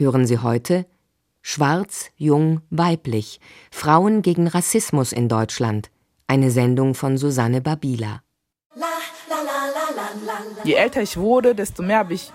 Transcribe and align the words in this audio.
Hören 0.00 0.28
Sie 0.28 0.38
heute 0.38 0.86
Schwarz, 1.42 2.12
Jung, 2.16 2.60
Weiblich 2.70 3.40
Frauen 3.72 4.22
gegen 4.22 4.46
Rassismus 4.46 5.10
in 5.10 5.28
Deutschland. 5.28 5.90
Eine 6.28 6.52
Sendung 6.52 6.94
von 6.94 7.18
Susanne 7.18 7.60
Babila. 7.60 8.22
Je 10.62 10.74
älter 10.74 11.02
ich 11.02 11.16
wurde, 11.16 11.52
desto 11.56 11.82
mehr 11.82 11.98
habe 11.98 12.14
ich 12.14 12.32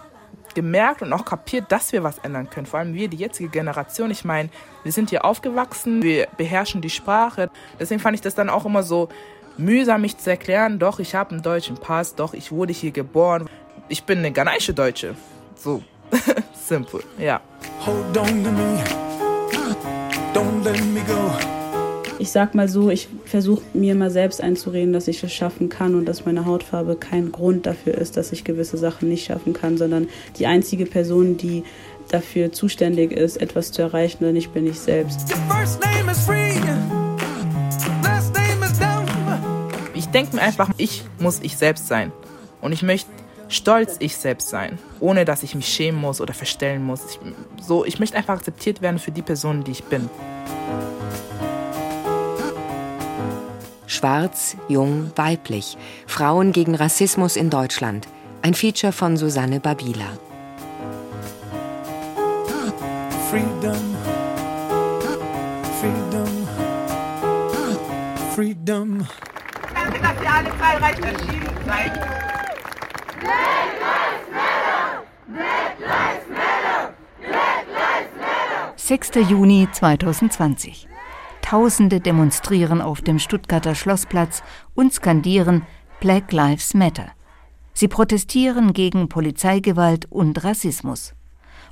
gemerkt 0.54 1.04
und 1.04 1.14
auch 1.14 1.24
kapiert, 1.24 1.72
dass 1.72 1.94
wir 1.94 2.04
was 2.04 2.18
ändern 2.18 2.50
können. 2.50 2.66
Vor 2.66 2.82
allem 2.82 2.94
wir, 2.96 3.08
die 3.08 3.16
jetzige 3.16 3.48
Generation. 3.48 4.12
Ich 4.12 4.26
meine, 4.26 4.50
wir 4.84 4.92
sind 4.92 5.10
hier 5.10 5.24
aufgewachsen, 5.24 6.04
wir 6.04 6.28
beherrschen 6.36 6.82
die 6.82 6.90
Sprache. 6.90 7.50
Deswegen 7.80 8.02
fand 8.02 8.16
ich 8.16 8.22
das 8.22 8.36
dann 8.36 8.50
auch 8.50 8.66
immer 8.66 8.84
so 8.84 9.08
mühsam, 9.58 10.02
mich 10.02 10.18
zu 10.18 10.30
erklären. 10.30 10.80
Doch, 10.80 11.00
ich 11.00 11.16
habe 11.16 11.32
einen 11.32 11.42
deutschen 11.42 11.78
Pass, 11.78 12.16
doch, 12.16 12.34
ich 12.34 12.52
wurde 12.52 12.74
hier 12.74 12.92
geboren. 12.92 13.50
Ich 13.88 14.04
bin 14.04 14.20
eine 14.20 14.34
ghanaische 14.34 14.74
Deutsche. 14.74 15.16
So 15.56 15.82
simpel, 16.54 17.02
ja. 17.18 17.42
Hold 17.86 18.18
on 18.18 18.44
to 18.44 18.52
me. 18.52 18.84
Don't 20.34 20.64
let 20.64 20.84
me 20.86 21.02
go 21.08 21.54
ich 22.24 22.32
sag 22.32 22.56
mal 22.56 22.70
so, 22.70 22.90
ich 22.90 23.10
versuche 23.26 23.62
mir 23.74 23.96
mal 23.96 24.10
selbst 24.10 24.42
einzureden, 24.42 24.94
dass 24.94 25.10
ich 25.10 25.22
es 25.26 25.34
schaffen 25.34 25.68
kann 25.68 25.94
und 25.94 26.06
dass 26.06 26.26
meine 26.26 26.46
Hautfarbe 26.46 26.96
kein 26.96 27.34
Grund 27.34 27.66
dafür 27.66 27.96
ist, 27.96 28.16
dass 28.16 28.32
ich 28.32 28.46
gewisse 28.46 28.78
Sachen 28.78 29.10
nicht 29.10 29.26
schaffen 29.26 29.52
kann, 29.52 29.78
sondern 29.78 30.08
die 30.38 30.48
einzige 30.48 30.86
Person, 30.86 31.36
die 31.36 31.66
dafür 32.08 32.54
zuständig 32.54 33.12
ist, 33.12 33.42
etwas 33.42 33.74
zu 33.74 33.82
erreichen, 33.82 34.24
dann 34.24 34.38
ich 34.38 34.50
bin 34.52 34.66
ich 34.66 34.80
selbst. 34.80 35.34
Ich 39.94 40.06
denke 40.08 40.36
mir 40.38 40.42
einfach, 40.42 40.70
ich 40.78 41.04
muss 41.20 41.42
ich 41.42 41.58
selbst 41.58 41.88
sein. 41.88 42.14
Und 42.62 42.72
ich 42.72 42.84
möchte 42.84 43.12
stolz 43.54 43.98
ich 44.00 44.18
selbst 44.18 44.50
sein, 44.50 44.80
ohne 45.00 45.26
dass 45.26 45.44
ich 45.44 45.56
mich 45.56 45.68
schämen 45.68 46.02
muss 46.02 46.20
oder 46.20 46.34
verstellen 46.34 46.84
muss. 46.84 47.02
Ich, 47.06 47.20
so, 47.64 47.86
ich 47.86 48.00
möchte 48.00 48.18
einfach 48.18 48.36
akzeptiert 48.36 48.82
werden 48.82 49.00
für 49.00 49.12
die 49.12 49.22
Person, 49.22 49.64
die 49.64 49.72
ich 49.72 49.84
bin. 49.84 50.10
Schwarz, 53.86 54.58
Jung, 54.68 55.12
Weiblich. 55.16 55.78
Frauen 56.08 56.52
gegen 56.52 56.76
Rassismus 56.76 57.36
in 57.36 57.50
Deutschland. 57.50 58.08
Ein 58.42 58.56
Feature 58.56 58.92
von 58.92 59.18
Susanne 59.18 59.60
Babila. 59.60 60.18
Freedom. 63.30 63.96
Freedom. 65.80 66.48
Freedom. 68.36 69.08
Danke, 69.74 70.00
dass 70.00 70.24
ihr 70.24 70.34
alle 70.34 70.50
zahlreich 70.60 71.00
erschienen 71.00 71.50
seid. 71.66 72.33
6. 78.94 79.12
Juni 79.30 79.68
2020. 79.72 80.88
Tausende 81.42 82.00
demonstrieren 82.00 82.82
auf 82.82 83.02
dem 83.02 83.18
Stuttgarter 83.18 83.76
Schlossplatz 83.76 84.44
und 84.76 84.94
skandieren 84.94 85.64
Black 86.00 86.32
Lives 86.34 86.74
Matter. 86.74 87.08
Sie 87.74 87.88
protestieren 87.88 88.74
gegen 88.74 89.10
Polizeigewalt 89.10 90.06
und 90.12 90.44
Rassismus. 90.44 91.14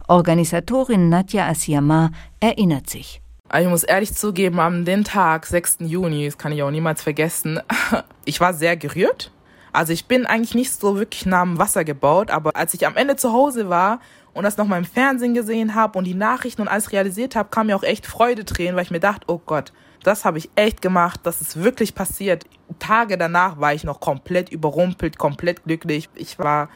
Organisatorin 0.08 1.10
Nadja 1.10 1.48
Asiama 1.48 2.12
erinnert 2.40 2.90
sich. 2.90 3.22
Ich 3.60 3.68
muss 3.68 3.84
ehrlich 3.84 4.14
zugeben, 4.14 4.60
am 4.60 4.86
den 4.86 5.04
Tag, 5.04 5.46
6. 5.46 5.78
Juni, 5.82 6.26
das 6.26 6.38
kann 6.38 6.54
ich 6.54 6.64
auch 6.64 6.72
niemals 6.72 7.04
vergessen, 7.04 7.60
ich 8.26 8.40
war 8.40 8.54
sehr 8.54 8.78
gerührt. 8.78 9.32
Also 9.74 9.94
ich 9.94 10.06
bin 10.06 10.26
eigentlich 10.26 10.56
nicht 10.56 10.72
so 10.72 10.98
wirklich 10.98 11.26
nah 11.26 11.42
am 11.42 11.58
Wasser 11.58 11.84
gebaut, 11.84 12.30
aber 12.30 12.56
als 12.56 12.74
ich 12.74 12.86
am 12.86 12.98
Ende 12.98 13.16
zu 13.16 13.32
Hause 13.32 13.70
war 13.70 14.02
und 14.34 14.44
das 14.44 14.58
nochmal 14.58 14.80
im 14.80 14.86
Fernsehen 14.86 15.34
gesehen 15.34 15.76
habe 15.76 15.98
und 15.98 16.06
die 16.06 16.14
Nachrichten 16.14 16.62
und 16.62 16.68
alles 16.68 16.92
realisiert 16.92 17.36
habe, 17.36 17.50
kam 17.50 17.68
mir 17.68 17.76
auch 17.76 17.84
echt 17.84 18.06
Freude 18.06 18.44
drehen, 18.44 18.76
weil 18.76 18.84
ich 18.84 18.92
mir 18.92 19.00
dachte, 19.00 19.26
oh 19.28 19.42
Gott, 19.46 19.72
das 20.04 20.26
habe 20.26 20.38
ich 20.38 20.50
echt 20.56 20.82
gemacht, 20.82 21.22
das 21.24 21.42
ist 21.42 21.64
wirklich 21.64 21.96
passiert. 21.96 22.46
Tage 22.80 23.18
danach 23.18 23.60
war 23.60 23.74
ich 23.74 23.84
noch 23.84 24.00
komplett 24.00 24.50
überrumpelt, 24.50 25.18
komplett 25.18 25.64
glücklich. 25.64 26.10
Ich 26.16 26.40
war 26.40 26.70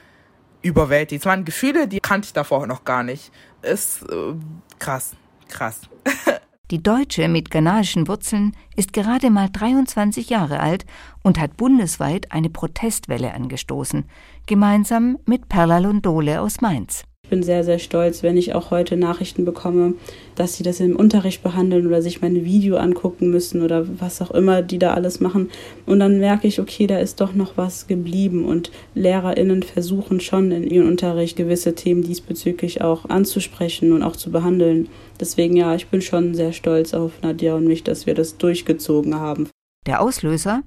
überwältigt. 0.62 1.22
Es 1.22 1.26
waren 1.26 1.46
Gefühle, 1.46 1.88
die 1.88 2.00
kannte 2.00 2.28
ich 2.28 2.34
davor 2.34 2.68
noch 2.68 2.84
gar 2.84 3.04
nicht. 3.04 3.32
Ist 3.62 4.04
äh, 4.04 4.34
krass, 4.80 5.16
krass. 5.48 5.82
Die 6.72 6.82
Deutsche 6.82 7.28
mit 7.28 7.52
ghanaischen 7.52 8.08
Wurzeln 8.08 8.56
ist 8.76 8.92
gerade 8.92 9.30
mal 9.30 9.50
23 9.52 10.30
Jahre 10.30 10.60
alt 10.60 10.86
und 11.22 11.40
hat 11.40 11.58
bundesweit 11.58 12.32
eine 12.32 12.50
Protestwelle 12.50 13.34
angestoßen, 13.34 14.06
gemeinsam 14.48 15.20
mit 15.26 15.48
Perla 15.48 15.78
Londole 15.78 16.42
aus 16.42 16.62
Mainz. 16.62 17.04
Ich 17.26 17.30
bin 17.30 17.42
sehr, 17.42 17.64
sehr 17.64 17.80
stolz, 17.80 18.22
wenn 18.22 18.38
ich 18.38 18.54
auch 18.54 18.70
heute 18.70 18.98
Nachrichten 18.98 19.46
bekomme, 19.46 19.96
dass 20.36 20.58
sie 20.58 20.62
das 20.62 20.80
im 20.80 20.96
Unterricht 20.96 21.42
behandeln 21.42 21.88
oder 21.88 22.04
sich 22.04 22.22
mein 22.22 22.46
Video 22.46 22.78
angucken 22.78 23.32
müssen 23.32 23.64
oder 23.64 23.88
was 24.00 24.22
auch 24.22 24.30
immer 24.30 24.62
die 24.62 24.78
da 24.78 24.94
alles 24.94 25.22
machen. 25.22 25.50
Und 25.88 26.02
dann 26.02 26.20
merke 26.20 26.48
ich, 26.48 26.60
okay, 26.60 26.86
da 26.86 27.00
ist 27.00 27.22
doch 27.22 27.34
noch 27.34 27.58
was 27.58 27.88
geblieben 27.88 28.46
und 28.46 28.70
LehrerInnen 28.94 29.64
versuchen 29.64 30.20
schon 30.20 30.52
in 30.52 30.68
ihrem 30.68 30.88
Unterricht 30.88 31.36
gewisse 31.36 31.74
Themen 31.74 32.04
diesbezüglich 32.04 32.84
auch 32.84 33.10
anzusprechen 33.10 33.92
und 33.92 34.04
auch 34.04 34.16
zu 34.16 34.30
behandeln. 34.30 34.88
Deswegen 35.20 35.58
ja, 35.58 35.74
ich 35.74 35.88
bin 35.88 36.04
schon 36.04 36.36
sehr 36.36 36.54
stolz 36.54 36.94
auf 36.94 37.24
Nadja 37.24 37.56
und 37.56 37.66
mich, 37.66 37.82
dass 37.82 38.06
wir 38.06 38.14
das 38.14 38.38
durchgezogen 38.38 39.16
haben. 39.16 39.50
Der 39.88 40.00
Auslöser? 40.00 40.62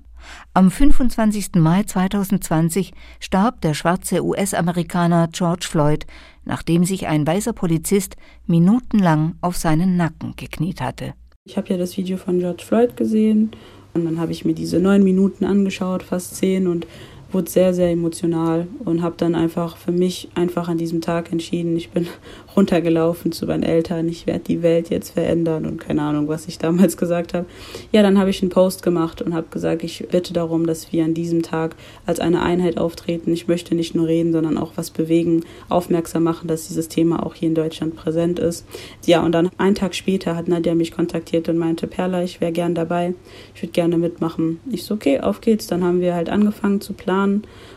Am 0.54 0.70
25. 0.70 1.54
Mai 1.56 1.82
2020 1.82 2.92
starb 3.20 3.60
der 3.60 3.74
schwarze 3.74 4.24
US-Amerikaner 4.24 5.28
George 5.32 5.66
Floyd, 5.68 6.06
nachdem 6.44 6.84
sich 6.84 7.06
ein 7.06 7.26
weißer 7.26 7.52
Polizist 7.52 8.16
minutenlang 8.46 9.36
auf 9.40 9.56
seinen 9.56 9.96
Nacken 9.96 10.34
gekniet 10.36 10.80
hatte. 10.80 11.14
Ich 11.44 11.56
habe 11.56 11.68
ja 11.68 11.76
das 11.76 11.96
Video 11.96 12.16
von 12.16 12.38
George 12.40 12.64
Floyd 12.66 12.96
gesehen 12.96 13.52
und 13.94 14.04
dann 14.04 14.20
habe 14.20 14.32
ich 14.32 14.44
mir 14.44 14.54
diese 14.54 14.78
neun 14.78 15.02
Minuten 15.02 15.44
angeschaut, 15.44 16.02
fast 16.02 16.36
zehn, 16.36 16.66
und 16.66 16.86
wurde 17.30 17.50
sehr, 17.50 17.74
sehr 17.74 17.90
emotional 17.90 18.66
und 18.84 19.02
habe 19.02 19.14
dann 19.18 19.34
einfach 19.34 19.76
für 19.76 19.92
mich 19.92 20.28
einfach 20.34 20.68
an 20.68 20.78
diesem 20.78 21.00
Tag 21.00 21.30
entschieden, 21.30 21.76
ich 21.76 21.90
bin 21.90 22.06
runtergelaufen 22.56 23.32
zu 23.32 23.46
meinen 23.46 23.62
Eltern, 23.62 24.08
ich 24.08 24.26
werde 24.26 24.44
die 24.44 24.62
Welt 24.62 24.88
jetzt 24.88 25.10
verändern 25.10 25.66
und 25.66 25.78
keine 25.78 26.02
Ahnung, 26.02 26.28
was 26.28 26.48
ich 26.48 26.58
damals 26.58 26.96
gesagt 26.96 27.34
habe. 27.34 27.46
Ja, 27.92 28.02
dann 28.02 28.18
habe 28.18 28.30
ich 28.30 28.40
einen 28.40 28.50
Post 28.50 28.82
gemacht 28.82 29.20
und 29.20 29.34
habe 29.34 29.48
gesagt, 29.50 29.84
ich 29.84 30.06
bitte 30.10 30.32
darum, 30.32 30.66
dass 30.66 30.90
wir 30.92 31.04
an 31.04 31.14
diesem 31.14 31.42
Tag 31.42 31.76
als 32.06 32.18
eine 32.18 32.42
Einheit 32.42 32.78
auftreten. 32.78 33.32
Ich 33.32 33.46
möchte 33.46 33.74
nicht 33.74 33.94
nur 33.94 34.06
reden, 34.06 34.32
sondern 34.32 34.56
auch 34.56 34.72
was 34.76 34.90
bewegen, 34.90 35.44
aufmerksam 35.68 36.22
machen, 36.22 36.48
dass 36.48 36.68
dieses 36.68 36.88
Thema 36.88 37.24
auch 37.24 37.34
hier 37.34 37.48
in 37.48 37.54
Deutschland 37.54 37.94
präsent 37.94 38.38
ist. 38.38 38.66
Ja, 39.04 39.22
und 39.22 39.32
dann 39.32 39.50
einen 39.58 39.74
Tag 39.74 39.94
später 39.94 40.34
hat 40.34 40.48
Nadja 40.48 40.74
mich 40.74 40.92
kontaktiert 40.92 41.48
und 41.48 41.58
meinte, 41.58 41.86
Perla, 41.86 42.22
ich 42.22 42.40
wäre 42.40 42.52
gern 42.52 42.74
dabei, 42.74 43.14
ich 43.54 43.62
würde 43.62 43.72
gerne 43.72 43.98
mitmachen. 43.98 44.60
Ich 44.70 44.84
so, 44.84 44.94
okay, 44.94 45.20
auf 45.20 45.40
geht's. 45.40 45.66
Dann 45.66 45.84
haben 45.84 46.00
wir 46.00 46.14
halt 46.14 46.30
angefangen 46.30 46.80
zu 46.80 46.94
planen. 46.94 47.17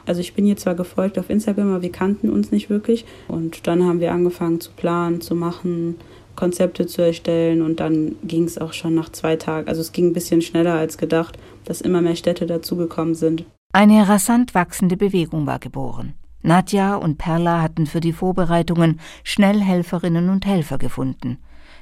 Also 0.06 0.22
ich 0.22 0.34
bin 0.34 0.46
ihr 0.46 0.58
zwar 0.58 0.76
gefolgt 0.76 1.18
auf 1.20 1.30
Instagram, 1.30 1.70
aber 1.70 1.82
wir 1.82 1.92
kannten 1.92 2.30
uns 2.30 2.52
nicht 2.52 2.70
wirklich. 2.70 3.06
Und 3.28 3.68
dann 3.68 3.84
haben 3.84 4.00
wir 4.00 4.12
angefangen 4.12 4.60
zu 4.60 4.72
planen, 4.72 5.22
zu 5.22 5.36
machen, 5.36 5.96
Konzepte 6.36 6.88
zu 6.88 7.02
erstellen 7.02 7.62
und 7.62 7.80
dann 7.80 8.16
ging 8.24 8.46
es 8.46 8.58
auch 8.58 8.74
schon 8.74 8.96
nach 8.96 9.10
zwei 9.10 9.36
Tagen. 9.36 9.68
Also 9.68 9.82
es 9.82 9.92
ging 9.92 10.08
ein 10.08 10.14
bisschen 10.14 10.42
schneller 10.42 10.74
als 10.74 10.98
gedacht, 10.98 11.38
dass 11.66 11.82
immer 11.82 12.02
mehr 12.02 12.16
Städte 12.16 12.46
dazugekommen 12.46 13.16
sind. 13.16 13.46
Eine 13.74 14.08
rasant 14.08 14.54
wachsende 14.54 14.98
Bewegung 14.98 15.46
war 15.46 15.60
geboren. 15.60 16.14
Nadja 16.42 16.96
und 16.96 17.18
Perla 17.18 17.62
hatten 17.62 17.86
für 17.86 18.00
die 18.00 18.14
Vorbereitungen 18.14 19.00
schnell 19.24 19.62
Helferinnen 19.62 20.30
und 20.30 20.46
Helfer 20.46 20.78
gefunden, 20.78 21.38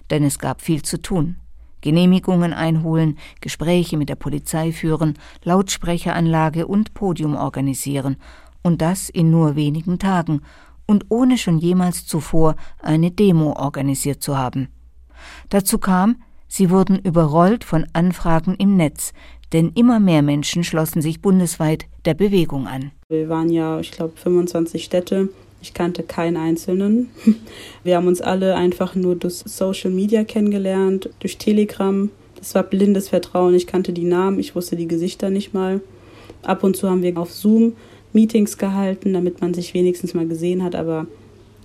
denn 0.10 0.24
es 0.24 0.38
gab 0.38 0.62
viel 0.62 0.82
zu 0.82 1.02
tun. 1.02 1.38
Genehmigungen 1.82 2.54
einholen, 2.54 3.18
Gespräche 3.42 3.98
mit 3.98 4.10
der 4.10 4.16
Polizei 4.16 4.72
führen, 4.72 5.18
Lautsprecheranlage 5.44 6.68
und 6.68 6.94
Podium 6.94 7.36
organisieren, 7.36 8.18
und 8.62 8.82
das 8.82 9.10
in 9.10 9.32
nur 9.32 9.56
wenigen 9.56 10.00
Tagen 10.00 10.42
und 10.86 11.06
ohne 11.10 11.38
schon 11.38 11.60
jemals 11.60 12.06
zuvor 12.06 12.56
eine 12.82 13.12
Demo 13.12 13.54
organisiert 13.54 14.24
zu 14.24 14.38
haben. 14.38 14.70
Dazu 15.50 15.78
kam, 15.78 16.24
sie 16.48 16.72
wurden 16.72 16.98
überrollt 16.98 17.64
von 17.64 17.86
Anfragen 17.94 18.56
im 18.56 18.76
Netz, 18.76 19.14
denn 19.54 19.72
immer 19.76 20.00
mehr 20.00 20.22
Menschen 20.22 20.64
schlossen 20.64 21.02
sich 21.02 21.22
bundesweit 21.22 21.86
der 22.06 22.16
Bewegung 22.16 22.68
an. 22.68 22.92
Wir 23.08 23.30
waren 23.30 23.50
ja, 23.50 23.80
ich 23.80 23.92
glaube, 23.92 24.18
25 24.18 24.84
Städte. 24.84 25.30
Ich 25.62 25.74
kannte 25.74 26.04
keinen 26.04 26.38
einzelnen. 26.38 27.10
Wir 27.84 27.98
haben 27.98 28.08
uns 28.08 28.22
alle 28.22 28.56
einfach 28.56 28.96
nur 28.96 29.16
durch 29.16 29.36
Social 29.46 29.92
Media 29.92 30.24
kennengelernt, 30.24 31.10
durch 31.20 31.38
Telegram. 31.38 32.10
Das 32.38 32.56
war 32.56 32.64
blindes 32.64 33.10
Vertrauen. 33.10 33.54
Ich 33.56 33.68
kannte 33.68 33.92
die 33.92 34.06
Namen, 34.06 34.40
ich 34.40 34.56
wusste 34.56 34.76
die 34.76 34.88
Gesichter 34.88 35.30
nicht 35.30 35.54
mal. 35.54 35.82
Ab 36.42 36.64
und 36.64 36.78
zu 36.78 36.90
haben 36.90 37.04
wir 37.04 37.18
auf 37.18 37.34
Zoom 37.34 37.74
Meetings 38.14 38.58
gehalten, 38.58 39.14
damit 39.14 39.42
man 39.42 39.54
sich 39.54 39.74
wenigstens 39.74 40.14
mal 40.14 40.28
gesehen 40.28 40.64
hat, 40.64 40.76
aber 40.76 41.06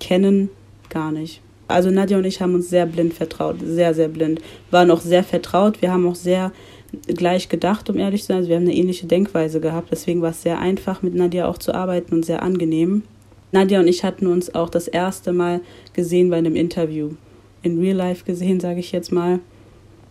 kennen 0.01 0.51
gar 0.91 1.13
nicht. 1.13 1.41
Also 1.69 1.91
Nadja 1.91 2.19
und 2.19 2.25
ich 2.25 2.41
haben 2.41 2.55
uns 2.55 2.69
sehr 2.69 2.87
blind 2.87 3.15
vertraut, 3.15 3.57
sehr, 3.65 3.95
sehr 3.95 4.09
blind. 4.09 4.41
Waren 4.71 4.91
auch 4.91 5.01
sehr 5.01 5.25
vertraut. 5.25 5.81
Wir 5.81 5.93
haben 5.93 6.07
auch 6.07 6.15
sehr 6.15 6.53
gleich 7.07 7.49
gedacht, 7.49 7.89
um 7.89 7.99
ehrlich 7.99 8.23
zu 8.23 8.29
sein. 8.29 8.37
Also 8.39 8.49
wir 8.49 8.57
haben 8.57 8.65
eine 8.65 8.75
ähnliche 8.75 9.07
Denkweise 9.07 9.61
gehabt. 9.61 9.89
Deswegen 9.91 10.21
war 10.21 10.31
es 10.31 10.43
sehr 10.43 10.59
einfach, 10.59 11.03
mit 11.03 11.15
Nadja 11.15 11.49
auch 11.49 11.59
zu 11.59 11.75
arbeiten 11.75 12.15
und 12.15 12.25
sehr 12.25 12.43
angenehm. 12.43 13.03
Nadja 13.55 13.79
und 13.79 13.87
ich 13.87 14.03
hatten 14.03 14.27
uns 14.27 14.53
auch 14.53 14.69
das 14.69 14.89
erste 14.89 15.33
Mal 15.33 15.61
gesehen 15.93 16.29
bei 16.29 16.39
einem 16.39 16.57
Interview. 16.57 17.13
In 17.63 17.79
Real 17.79 17.97
Life 17.97 18.25
gesehen, 18.25 18.59
sage 18.59 18.81
ich 18.81 18.91
jetzt 18.91 19.13
mal. 19.13 19.39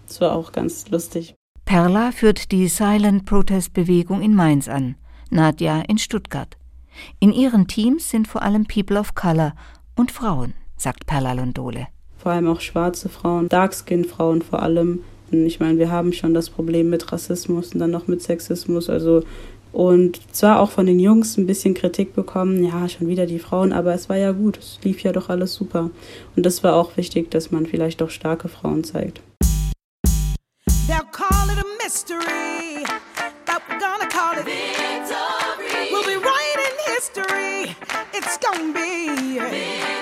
Das 0.07 0.21
war 0.21 0.33
auch 0.33 0.53
ganz 0.53 0.89
lustig. 0.89 1.35
Perla 1.65 2.13
führt 2.13 2.53
die 2.53 2.69
Silent 2.69 3.25
Protest 3.25 3.73
Bewegung 3.73 4.21
in 4.21 4.33
Mainz 4.33 4.69
an, 4.69 4.95
Nadja 5.29 5.81
in 5.89 5.97
Stuttgart. 5.97 6.55
In 7.19 7.33
ihren 7.33 7.67
Teams 7.67 8.09
sind 8.09 8.29
vor 8.29 8.43
allem 8.43 8.63
People 8.65 8.97
of 8.97 9.13
Color 9.13 9.53
und 9.97 10.13
Frauen, 10.13 10.53
sagt 10.77 11.05
Perla 11.05 11.33
Londole. 11.33 11.87
Vor 12.17 12.31
allem 12.31 12.47
auch 12.47 12.61
schwarze 12.61 13.09
Frauen, 13.09 13.49
Darkskin-Frauen 13.49 14.41
vor 14.41 14.63
allem. 14.63 15.01
Ich 15.31 15.59
meine, 15.59 15.79
wir 15.79 15.91
haben 15.91 16.13
schon 16.13 16.33
das 16.33 16.49
Problem 16.49 16.89
mit 16.89 17.11
Rassismus 17.11 17.73
und 17.73 17.81
dann 17.81 17.91
noch 17.91 18.07
mit 18.07 18.21
Sexismus. 18.21 18.89
Also 18.89 19.23
und 19.73 20.21
zwar 20.33 20.59
auch 20.59 20.69
von 20.69 20.85
den 20.85 20.99
Jungs 20.99 21.35
ein 21.37 21.47
bisschen 21.47 21.73
Kritik 21.73 22.13
bekommen, 22.13 22.63
ja, 22.63 22.87
schon 22.87 23.07
wieder 23.07 23.25
die 23.25 23.39
Frauen, 23.39 23.73
aber 23.73 23.93
es 23.93 24.07
war 24.07 24.17
ja 24.17 24.31
gut, 24.31 24.59
es 24.59 24.79
lief 24.83 25.01
ja 25.01 25.11
doch 25.11 25.29
alles 25.29 25.55
super. 25.55 25.89
Und 26.35 26.45
das 26.45 26.63
war 26.63 26.75
auch 26.75 26.95
wichtig, 26.95 27.31
dass 27.31 27.51
man 27.51 27.65
vielleicht 27.65 27.99
doch 27.99 28.11
starke 28.11 28.47
Frauen 28.47 28.83
zeigt. 28.83 29.21
They'll 30.87 31.09
call 31.11 31.49
it 31.49 31.57
a 31.57 31.83
mystery, 31.83 32.85
but 33.45 33.61
we're 33.67 33.79
gonna 33.79 34.07
call 34.07 34.37
it 34.37 34.45
victory. 34.45 35.89
We'll 35.91 36.05
be 36.05 36.17
writing 36.23 36.77
history. 36.95 37.75
It's 38.13 38.39
gonna 38.39 38.73
be 38.73 39.39
victory. 39.39 39.93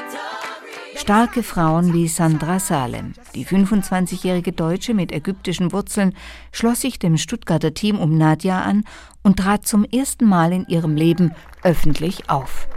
Starke 1.01 1.41
Frauen 1.41 1.93
wie 1.93 2.07
Sandra 2.07 2.59
Salem, 2.59 3.13
die 3.33 3.45
25-jährige 3.45 4.51
Deutsche 4.51 4.93
mit 4.93 5.11
ägyptischen 5.11 5.71
Wurzeln, 5.71 6.13
schloss 6.51 6.81
sich 6.81 6.99
dem 6.99 7.17
Stuttgarter 7.17 7.73
Team 7.73 7.99
um 7.99 8.17
Nadja 8.17 8.61
an 8.61 8.83
und 9.23 9.39
trat 9.39 9.67
zum 9.67 9.85
ersten 9.85 10.25
Mal 10.25 10.51
in 10.53 10.65
ihrem 10.67 10.95
Leben 10.95 11.33
öffentlich 11.63 12.29
auf. 12.29 12.67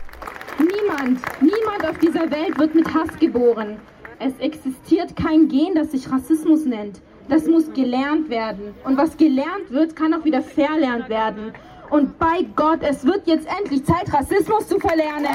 Niemand, 0.58 1.20
niemand 1.40 1.88
auf 1.88 1.98
dieser 1.98 2.30
Welt 2.30 2.58
wird 2.58 2.74
mit 2.74 2.92
Hass 2.92 3.18
geboren. 3.18 3.76
Es 4.18 4.34
existiert 4.38 5.16
kein 5.16 5.48
Gen, 5.48 5.74
das 5.74 5.90
sich 5.92 6.10
Rassismus 6.10 6.64
nennt. 6.64 7.00
Das 7.28 7.46
muss 7.46 7.72
gelernt 7.72 8.28
werden. 8.28 8.74
Und 8.84 8.96
was 8.96 9.16
gelernt 9.16 9.70
wird, 9.70 9.96
kann 9.96 10.14
auch 10.14 10.24
wieder 10.24 10.42
verlernt 10.42 11.08
werden. 11.08 11.52
Und 11.90 12.18
bei 12.18 12.46
Gott, 12.54 12.80
es 12.82 13.04
wird 13.04 13.26
jetzt 13.26 13.46
endlich 13.58 13.84
Zeit, 13.84 14.12
Rassismus 14.12 14.68
zu 14.68 14.78
verlernen. 14.78 15.26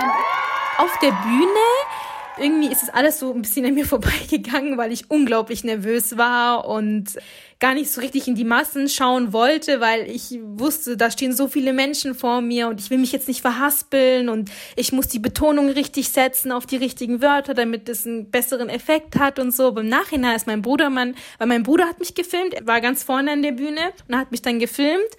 Auf 0.78 0.98
der 1.02 1.12
Bühne 1.12 1.68
irgendwie 2.42 2.72
ist 2.72 2.84
es 2.84 2.90
alles 2.90 3.20
so 3.20 3.34
ein 3.34 3.42
bisschen 3.42 3.66
an 3.66 3.74
mir 3.74 3.86
vorbeigegangen, 3.86 4.78
weil 4.78 4.92
ich 4.92 5.10
unglaublich 5.10 5.64
nervös 5.64 6.18
war 6.18 6.68
und 6.68 7.18
gar 7.60 7.74
nicht 7.74 7.92
so 7.92 8.00
richtig 8.00 8.28
in 8.28 8.36
die 8.36 8.46
Massen 8.46 8.88
schauen 8.88 9.34
wollte, 9.34 9.82
weil 9.82 10.10
ich 10.10 10.40
wusste, 10.42 10.96
da 10.96 11.12
stehen 11.12 11.34
so 11.34 11.48
viele 11.48 11.74
Menschen 11.74 12.16
vor 12.16 12.42
mir 12.42 12.70
und 12.70 12.80
ich 12.80 12.90
will 12.90 12.98
mich 12.98 13.12
jetzt 13.12 13.28
nicht 13.28 13.42
verhaspeln 13.42 14.30
und 14.30 14.50
ich 14.78 14.94
muss 14.94 15.08
die 15.08 15.20
Betonung 15.20 15.70
richtig 15.70 16.10
setzen 16.10 16.54
auf 16.54 16.66
die 16.66 16.78
richtigen 16.78 17.22
Wörter, 17.22 17.54
damit 17.54 17.90
es 17.90 18.08
einen 18.08 18.32
besseren 18.32 18.70
Effekt 18.70 19.20
hat 19.20 19.40
und 19.40 19.52
so. 19.52 19.68
Aber 19.68 19.82
im 19.82 19.90
Nachhinein 19.90 20.36
ist 20.36 20.48
mein 20.48 20.62
Bruder, 20.62 20.90
mein, 20.90 21.16
weil 21.38 21.48
mein 21.48 21.64
Bruder 21.64 21.86
hat 21.86 22.00
mich 22.00 22.16
gefilmt, 22.16 22.54
er 22.54 22.66
war 22.66 22.80
ganz 22.80 23.04
vorne 23.04 23.32
an 23.32 23.42
der 23.42 23.52
Bühne 23.52 23.92
und 24.08 24.18
hat 24.18 24.32
mich 24.32 24.42
dann 24.42 24.60
gefilmt 24.60 25.18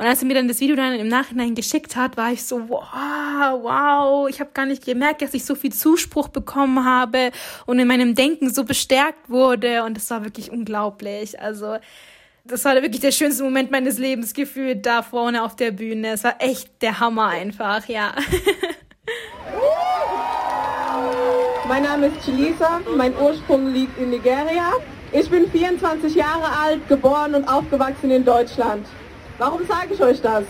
und 0.00 0.06
als 0.06 0.22
er 0.22 0.28
mir 0.28 0.34
dann 0.34 0.48
das 0.48 0.60
Video 0.60 0.76
dann 0.76 0.94
im 0.94 1.08
Nachhinein 1.08 1.54
geschickt 1.54 1.94
hat, 1.94 2.16
war 2.16 2.32
ich 2.32 2.42
so, 2.42 2.70
wow, 2.70 3.60
wow, 3.60 4.30
ich 4.30 4.40
habe 4.40 4.48
gar 4.54 4.64
nicht 4.64 4.86
gemerkt, 4.86 5.20
dass 5.20 5.34
ich 5.34 5.44
so 5.44 5.54
viel 5.54 5.74
Zuspruch 5.74 6.28
bekommen 6.28 6.86
habe 6.86 7.32
und 7.66 7.78
in 7.78 7.86
meinem 7.86 8.14
Denken 8.14 8.48
so 8.48 8.64
bestärkt 8.64 9.28
wurde. 9.28 9.84
Und 9.84 9.98
das 9.98 10.08
war 10.08 10.24
wirklich 10.24 10.50
unglaublich. 10.50 11.38
Also 11.38 11.76
das 12.44 12.64
war 12.64 12.76
wirklich 12.76 13.02
der 13.02 13.12
schönste 13.12 13.44
Moment 13.44 13.70
meines 13.70 13.98
Lebens 13.98 14.32
gefühlt 14.32 14.86
da 14.86 15.02
vorne 15.02 15.42
auf 15.42 15.54
der 15.54 15.70
Bühne. 15.70 16.12
Es 16.12 16.24
war 16.24 16.36
echt 16.38 16.80
der 16.80 16.98
Hammer 16.98 17.26
einfach, 17.26 17.86
ja. 17.86 18.14
Mein 21.68 21.82
Name 21.82 22.06
ist 22.06 22.24
Chilisa, 22.24 22.80
mein 22.96 23.14
Ursprung 23.18 23.70
liegt 23.70 23.98
in 23.98 24.08
Nigeria. 24.08 24.72
Ich 25.12 25.28
bin 25.28 25.50
24 25.50 26.14
Jahre 26.14 26.50
alt, 26.58 26.88
geboren 26.88 27.34
und 27.34 27.46
aufgewachsen 27.46 28.10
in 28.10 28.24
Deutschland. 28.24 28.86
Warum 29.40 29.66
sage 29.66 29.94
ich 29.94 30.02
euch 30.02 30.20
das? 30.20 30.44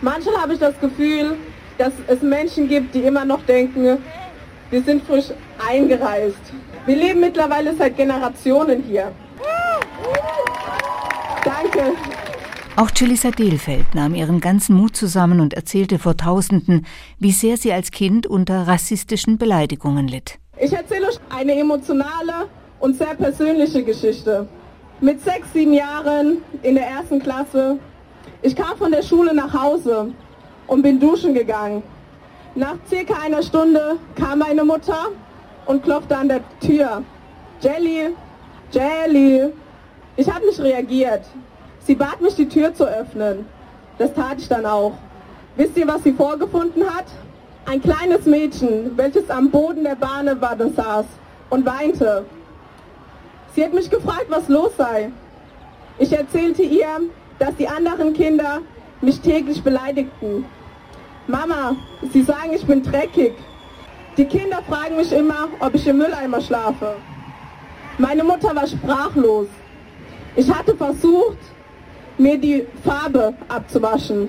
Manchmal 0.00 0.36
habe 0.38 0.54
ich 0.54 0.58
das 0.58 0.74
Gefühl, 0.80 1.36
dass 1.78 1.92
es 2.08 2.20
Menschen 2.20 2.68
gibt, 2.68 2.92
die 2.92 3.02
immer 3.02 3.24
noch 3.24 3.40
denken, 3.46 3.98
wir 4.70 4.82
sind 4.82 5.04
frisch 5.04 5.26
eingereist. 5.64 6.52
Wir 6.84 6.96
leben 6.96 7.20
mittlerweile 7.20 7.76
seit 7.76 7.96
Generationen 7.96 8.82
hier. 8.82 9.12
Danke. 11.44 11.92
Auch 12.74 12.90
Chelisa 12.90 13.30
Delfeld 13.30 13.94
nahm 13.94 14.16
ihren 14.16 14.40
ganzen 14.40 14.74
Mut 14.74 14.96
zusammen 14.96 15.38
und 15.38 15.54
erzählte 15.54 16.00
vor 16.00 16.16
Tausenden, 16.16 16.86
wie 17.20 17.30
sehr 17.30 17.56
sie 17.56 17.72
als 17.72 17.92
Kind 17.92 18.26
unter 18.26 18.66
rassistischen 18.66 19.38
Beleidigungen 19.38 20.08
litt. 20.08 20.40
Ich 20.58 20.72
erzähle 20.72 21.06
euch 21.06 21.20
eine 21.30 21.54
emotionale 21.54 22.48
und 22.80 22.98
sehr 22.98 23.14
persönliche 23.14 23.84
Geschichte. 23.84 24.48
Mit 25.00 25.22
sechs, 25.22 25.52
sieben 25.52 25.72
Jahren 25.72 26.38
in 26.64 26.74
der 26.74 26.88
ersten 26.88 27.22
Klasse 27.22 27.78
ich 28.44 28.54
kam 28.54 28.76
von 28.76 28.92
der 28.92 29.02
Schule 29.02 29.34
nach 29.34 29.54
Hause 29.54 30.12
und 30.66 30.82
bin 30.82 31.00
duschen 31.00 31.32
gegangen. 31.32 31.82
Nach 32.54 32.76
circa 32.86 33.14
einer 33.24 33.42
Stunde 33.42 33.96
kam 34.16 34.40
meine 34.40 34.62
Mutter 34.62 35.08
und 35.64 35.82
klopfte 35.82 36.14
an 36.14 36.28
der 36.28 36.40
Tür. 36.60 37.02
Jelly, 37.62 38.14
Jelly. 38.70 39.50
Ich 40.16 40.30
habe 40.30 40.44
nicht 40.44 40.60
reagiert. 40.60 41.22
Sie 41.80 41.94
bat 41.94 42.20
mich, 42.20 42.34
die 42.34 42.46
Tür 42.46 42.74
zu 42.74 42.84
öffnen. 42.84 43.46
Das 43.96 44.12
tat 44.12 44.38
ich 44.38 44.48
dann 44.48 44.66
auch. 44.66 44.92
Wisst 45.56 45.78
ihr, 45.78 45.88
was 45.88 46.02
sie 46.02 46.12
vorgefunden 46.12 46.84
hat? 46.84 47.06
Ein 47.64 47.80
kleines 47.80 48.26
Mädchen, 48.26 48.92
welches 48.94 49.30
am 49.30 49.50
Boden 49.50 49.84
der 49.84 49.96
Badewanne 49.96 50.70
saß 50.70 51.06
und 51.48 51.64
weinte. 51.64 52.26
Sie 53.54 53.64
hat 53.64 53.72
mich 53.72 53.88
gefragt, 53.88 54.26
was 54.28 54.48
los 54.48 54.72
sei. 54.76 55.10
Ich 55.98 56.12
erzählte 56.12 56.62
ihr, 56.62 57.00
dass 57.38 57.54
die 57.56 57.68
anderen 57.68 58.12
Kinder 58.12 58.60
mich 59.00 59.20
täglich 59.20 59.62
beleidigten. 59.62 60.44
Mama, 61.26 61.76
sie 62.12 62.22
sagen, 62.22 62.52
ich 62.54 62.66
bin 62.66 62.82
dreckig. 62.82 63.32
Die 64.16 64.24
Kinder 64.24 64.62
fragen 64.68 64.96
mich 64.96 65.12
immer, 65.12 65.48
ob 65.58 65.74
ich 65.74 65.86
im 65.86 65.98
Mülleimer 65.98 66.40
schlafe. 66.40 66.96
Meine 67.98 68.24
Mutter 68.24 68.54
war 68.54 68.66
sprachlos. 68.66 69.48
Ich 70.36 70.52
hatte 70.52 70.76
versucht, 70.76 71.38
mir 72.18 72.38
die 72.38 72.66
Farbe 72.84 73.34
abzuwaschen. 73.48 74.28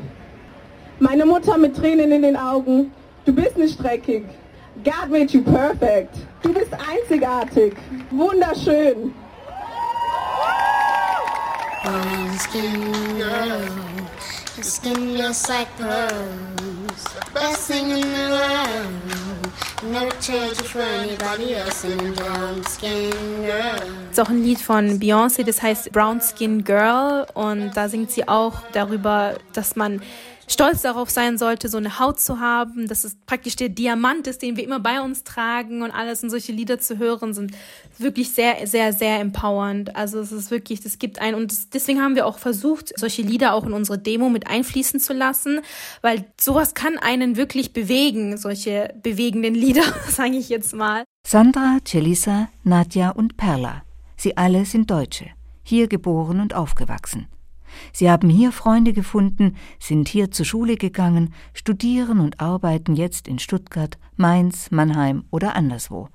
Meine 1.00 1.26
Mutter 1.26 1.58
mit 1.58 1.76
Tränen 1.76 2.12
in 2.12 2.22
den 2.22 2.38
Augen, 2.38 2.92
du 3.26 3.34
bist 3.34 3.58
nicht 3.58 3.82
dreckig. 3.82 4.24
God 4.84 5.10
made 5.10 5.32
you 5.32 5.42
perfect. 5.42 6.16
Du 6.42 6.54
bist 6.54 6.72
einzigartig. 6.74 7.74
Wunderschön. 8.12 9.14
Brown 11.86 12.40
skin 12.40 12.82
girl, 13.20 13.62
your 14.58 14.64
skin 14.64 15.18
just 15.18 15.48
like 15.50 15.68
pearls. 15.78 17.04
Best 17.32 17.68
thing 17.68 17.92
in 17.92 18.02
the 18.02 18.28
world. 18.34 19.92
Never 19.92 20.10
change 20.20 20.54
it 20.54 20.66
for 20.66 20.82
anybody 20.82 21.54
else 21.54 21.86
in 21.86 22.14
brown 22.16 22.64
skin 22.64 23.12
girl. 23.46 24.06
ist 24.10 24.20
auch 24.20 24.30
ein 24.30 24.44
Lied 24.44 24.62
von 24.62 25.00
Beyoncé, 25.00 25.44
das 25.44 25.62
heißt 25.62 25.92
Brown 25.92 26.22
Skin 26.22 26.64
Girl 26.64 27.28
und 27.36 27.72
da 27.76 27.88
singt 27.88 28.10
sie 28.10 28.28
auch 28.28 28.62
darüber, 28.72 29.36
dass 29.54 29.76
man 29.76 30.02
stolz 30.48 30.82
darauf 30.82 31.10
sein 31.10 31.38
sollte, 31.38 31.70
so 31.70 31.78
eine 31.78 32.00
Haut 32.00 32.20
zu 32.20 32.40
haben, 32.40 32.88
dass 32.88 33.04
es 33.04 33.16
praktisch 33.26 33.56
der 33.56 33.70
Diamant 33.70 34.28
ist, 34.28 34.42
den 34.42 34.58
wir 34.58 34.64
immer 34.64 34.80
bei 34.80 35.02
uns 35.02 35.24
tragen 35.24 35.82
und 35.82 35.92
alles 35.92 36.24
und 36.24 36.30
solche 36.30 36.52
Lieder 36.52 36.80
zu 36.80 36.98
hören 36.98 37.34
sind 37.34 37.52
wirklich 37.98 38.32
sehr, 38.32 38.68
sehr, 38.68 38.94
sehr 38.94 39.20
empowernd. 39.20 39.96
Also 39.96 40.20
es 40.20 40.32
ist 40.32 40.52
wirklich, 40.52 40.82
das 40.82 41.00
gibt 41.00 41.20
ein 41.20 41.36
und 41.36 41.74
deswegen 41.74 42.02
haben 42.02 42.16
wir 42.16 42.26
auch 42.26 42.38
versucht, 42.38 42.98
solche 42.98 43.22
Lieder 43.22 43.54
auch 43.54 43.66
in 43.66 43.74
unsere 43.74 43.98
Demo 43.98 44.30
mit 44.30 44.48
einfließen 44.48 45.00
zu 45.00 45.14
lassen, 45.14 45.62
weil 46.02 46.26
sowas 46.40 46.74
kann 46.74 46.98
einen 46.98 47.38
wirklich 47.38 47.74
bewegen, 47.74 48.38
solche 48.38 48.94
bewegenden 49.02 49.56
Lieder, 49.56 49.84
sage 50.10 50.36
ich 50.38 50.50
jetzt 50.50 50.74
mal. 50.74 51.04
Sandra, 51.26 51.80
Celisa, 51.86 52.50
Nadja 52.64 53.12
und 53.12 53.38
Perla. 53.38 53.84
Sie 54.18 54.38
alle 54.38 54.66
sind 54.66 54.90
Deutsche, 54.92 55.28
hier 55.64 55.88
geboren 55.88 56.40
und 56.40 56.54
aufgewachsen. 56.54 57.28
Sie 57.94 58.10
haben 58.10 58.30
hier 58.30 58.52
Freunde 58.52 58.94
gefunden, 58.94 59.56
sind 59.80 60.08
hier 60.08 60.32
zur 60.32 60.46
Schule 60.46 60.76
gegangen, 60.76 61.34
studieren 61.54 62.20
und 62.20 62.40
arbeiten 62.40 62.96
jetzt 62.96 63.28
in 63.28 63.40
Stuttgart, 63.40 63.98
Mainz, 64.16 64.72
Mannheim 64.72 65.26
oder 65.32 65.56
anderswo. 65.56 66.10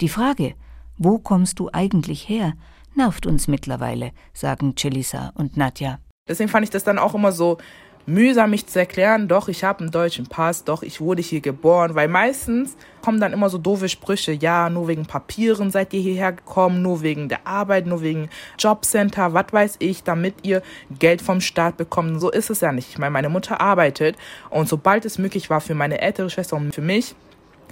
Die 0.00 0.08
Frage, 0.08 0.54
wo 0.98 1.18
kommst 1.18 1.58
du 1.58 1.70
eigentlich 1.72 2.28
her, 2.28 2.54
nervt 2.94 3.26
uns 3.26 3.48
mittlerweile, 3.48 4.12
sagen 4.32 4.74
Celisa 4.76 5.32
und 5.34 5.56
Nadja. 5.56 5.98
Deswegen 6.28 6.48
fand 6.48 6.64
ich 6.64 6.70
das 6.70 6.84
dann 6.84 6.98
auch 6.98 7.14
immer 7.14 7.32
so 7.32 7.58
mühsam, 8.06 8.50
mich 8.50 8.66
zu 8.66 8.78
erklären, 8.78 9.28
doch, 9.28 9.48
ich 9.48 9.64
habe 9.64 9.80
einen 9.80 9.90
deutschen 9.90 10.26
Pass, 10.26 10.64
doch, 10.64 10.82
ich 10.82 11.00
wurde 11.00 11.22
hier 11.22 11.40
geboren, 11.40 11.94
weil 11.94 12.08
meistens 12.08 12.76
kommen 13.02 13.20
dann 13.20 13.32
immer 13.32 13.50
so 13.50 13.58
doofe 13.58 13.88
Sprüche, 13.88 14.32
ja, 14.32 14.70
nur 14.70 14.88
wegen 14.88 15.06
Papieren 15.06 15.70
seid 15.70 15.92
ihr 15.92 16.00
hierher 16.00 16.32
gekommen, 16.32 16.82
nur 16.82 17.02
wegen 17.02 17.28
der 17.28 17.46
Arbeit, 17.46 17.86
nur 17.86 18.02
wegen 18.02 18.30
Jobcenter, 18.58 19.34
was 19.34 19.46
weiß 19.52 19.76
ich, 19.78 20.02
damit 20.02 20.34
ihr 20.42 20.62
Geld 20.98 21.20
vom 21.20 21.40
Staat 21.40 21.76
bekommt. 21.76 22.20
So 22.20 22.30
ist 22.30 22.50
es 22.50 22.60
ja 22.60 22.72
nicht. 22.72 22.88
Ich 22.88 22.98
meine, 22.98 23.10
meine 23.10 23.28
Mutter 23.28 23.60
arbeitet 23.60 24.16
und 24.50 24.68
sobald 24.68 25.04
es 25.04 25.18
möglich 25.18 25.50
war 25.50 25.60
für 25.60 25.74
meine 25.74 26.00
ältere 26.00 26.30
Schwester 26.30 26.56
und 26.56 26.74
für 26.74 26.82
mich, 26.82 27.14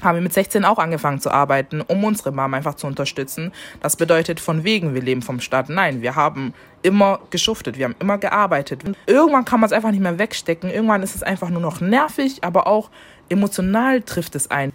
haben 0.01 0.17
wir 0.17 0.23
mit 0.23 0.33
16 0.33 0.65
auch 0.65 0.79
angefangen 0.79 1.21
zu 1.21 1.31
arbeiten, 1.31 1.81
um 1.81 2.03
unsere 2.05 2.33
Mom 2.33 2.55
einfach 2.55 2.75
zu 2.75 2.87
unterstützen. 2.87 3.53
Das 3.81 3.97
bedeutet 3.97 4.41
von 4.41 4.65
wegen, 4.65 4.95
wir 4.95 5.03
leben 5.03 5.23
vom 5.23 5.41
Staat. 5.41 5.69
Nein, 5.69 6.03
wir 6.03 6.17
haben 6.17 6.55
immer 6.83 7.21
geschuftet, 7.31 7.79
wir 7.79 7.85
haben 7.87 7.97
immer 7.99 8.19
gearbeitet. 8.19 8.85
Und 8.85 8.97
irgendwann 9.07 9.45
kann 9.45 9.61
man 9.61 9.67
es 9.67 9.73
einfach 9.73 9.91
nicht 9.91 10.03
mehr 10.03 10.19
wegstecken. 10.19 10.71
Irgendwann 10.71 11.03
ist 11.03 11.15
es 11.15 11.23
einfach 11.23 11.51
nur 11.51 11.61
noch 11.61 11.81
nervig, 11.81 12.43
aber 12.43 12.67
auch 12.67 12.91
emotional 13.29 14.03
trifft 14.03 14.35
es 14.35 14.51
ein. 14.51 14.73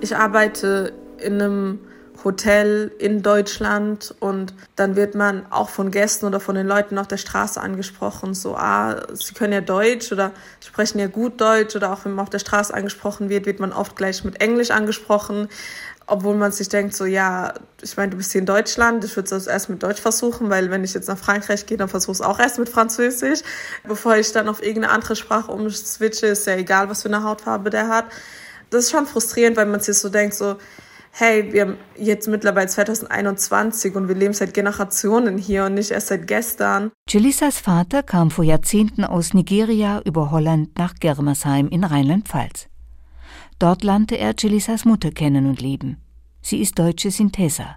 Ich 0.00 0.16
arbeite 0.16 0.92
in 1.18 1.40
einem 1.40 1.78
Hotel 2.24 2.92
in 2.98 3.22
Deutschland 3.22 4.14
und 4.20 4.54
dann 4.74 4.96
wird 4.96 5.14
man 5.14 5.50
auch 5.50 5.68
von 5.68 5.90
Gästen 5.90 6.26
oder 6.26 6.40
von 6.40 6.54
den 6.54 6.66
Leuten 6.66 6.98
auf 6.98 7.08
der 7.08 7.16
Straße 7.16 7.60
angesprochen, 7.60 8.34
so, 8.34 8.56
ah, 8.56 9.02
sie 9.14 9.34
können 9.34 9.52
ja 9.52 9.60
Deutsch 9.60 10.12
oder 10.12 10.32
sprechen 10.60 10.98
ja 10.98 11.06
gut 11.06 11.40
Deutsch 11.40 11.76
oder 11.76 11.92
auch 11.92 12.04
wenn 12.04 12.12
man 12.12 12.24
auf 12.24 12.30
der 12.30 12.38
Straße 12.38 12.72
angesprochen 12.72 13.28
wird, 13.28 13.46
wird 13.46 13.60
man 13.60 13.72
oft 13.72 13.96
gleich 13.96 14.24
mit 14.24 14.40
Englisch 14.40 14.70
angesprochen, 14.70 15.48
obwohl 16.06 16.36
man 16.36 16.52
sich 16.52 16.68
denkt, 16.68 16.94
so, 16.94 17.04
ja, 17.04 17.54
ich 17.82 17.96
meine, 17.96 18.10
du 18.10 18.16
bist 18.16 18.32
hier 18.32 18.40
in 18.40 18.46
Deutschland, 18.46 19.04
ich 19.04 19.16
würde 19.16 19.34
es 19.34 19.46
erst 19.46 19.68
mit 19.68 19.82
Deutsch 19.82 20.00
versuchen, 20.00 20.50
weil 20.50 20.70
wenn 20.70 20.84
ich 20.84 20.94
jetzt 20.94 21.08
nach 21.08 21.18
Frankreich 21.18 21.66
gehe, 21.66 21.76
dann 21.76 21.88
versuche 21.88 22.12
ich 22.12 22.20
es 22.20 22.26
auch 22.26 22.38
erst 22.38 22.58
mit 22.58 22.68
Französisch, 22.68 23.40
bevor 23.84 24.16
ich 24.16 24.30
dann 24.32 24.48
auf 24.48 24.62
irgendeine 24.62 24.92
andere 24.92 25.16
Sprache 25.16 25.50
umswitche, 25.50 26.26
ist 26.26 26.46
ja 26.46 26.54
egal, 26.54 26.88
was 26.88 27.02
für 27.02 27.08
eine 27.08 27.24
Hautfarbe 27.24 27.70
der 27.70 27.88
hat. 27.88 28.06
Das 28.70 28.84
ist 28.84 28.90
schon 28.90 29.06
frustrierend, 29.06 29.56
weil 29.56 29.66
man 29.66 29.80
sich 29.80 29.98
so 29.98 30.08
denkt, 30.08 30.34
so, 30.34 30.56
hey, 31.18 31.50
wir 31.50 31.62
haben 31.62 31.78
jetzt 31.96 32.28
mittlerweile 32.28 32.68
2021 32.68 33.96
und 33.96 34.08
wir 34.08 34.14
leben 34.14 34.34
seit 34.34 34.52
Generationen 34.52 35.38
hier 35.38 35.64
und 35.64 35.74
nicht 35.74 35.90
erst 35.90 36.08
seit 36.08 36.26
gestern. 36.26 36.92
Jelissas 37.08 37.58
Vater 37.58 38.02
kam 38.02 38.30
vor 38.30 38.44
Jahrzehnten 38.44 39.02
aus 39.02 39.32
Nigeria 39.32 40.02
über 40.04 40.30
Holland 40.30 40.76
nach 40.76 40.94
Germersheim 40.94 41.68
in 41.68 41.84
Rheinland-Pfalz. 41.84 42.68
Dort 43.58 43.82
lernte 43.82 44.18
er 44.18 44.34
Jelissas 44.38 44.84
Mutter 44.84 45.10
kennen 45.10 45.46
und 45.46 45.62
lieben. 45.62 45.96
Sie 46.42 46.60
ist 46.60 46.78
deutsche 46.78 47.10
Synthesa. 47.10 47.76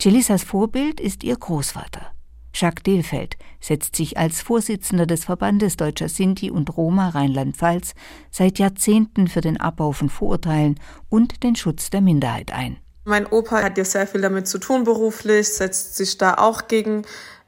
Jelissas 0.00 0.44
Vorbild 0.44 1.00
ist 1.00 1.24
ihr 1.24 1.36
Großvater. 1.36 2.12
Jacques 2.58 2.82
Delfeld 2.84 3.36
setzt 3.60 3.96
sich 3.96 4.16
als 4.16 4.40
Vorsitzender 4.40 5.04
des 5.06 5.26
Verbandes 5.26 5.76
Deutscher 5.76 6.08
Sinti 6.08 6.50
und 6.50 6.74
Roma 6.76 7.10
Rheinland-Pfalz 7.10 7.92
seit 8.30 8.58
Jahrzehnten 8.58 9.28
für 9.28 9.42
den 9.42 9.60
Abbau 9.60 9.92
von 9.92 10.08
Vorurteilen 10.08 10.80
und 11.10 11.42
den 11.42 11.54
Schutz 11.54 11.90
der 11.90 12.00
Minderheit 12.00 12.52
ein. 12.52 12.78
Mein 13.04 13.26
Opa 13.26 13.62
hat 13.62 13.76
ja 13.76 13.84
sehr 13.84 14.06
viel 14.06 14.22
damit 14.22 14.48
zu 14.48 14.58
tun 14.58 14.84
beruflich, 14.84 15.48
setzt 15.48 15.96
sich 15.96 16.16
da 16.16 16.34
auch 16.34 16.66
gegen 16.66 17.02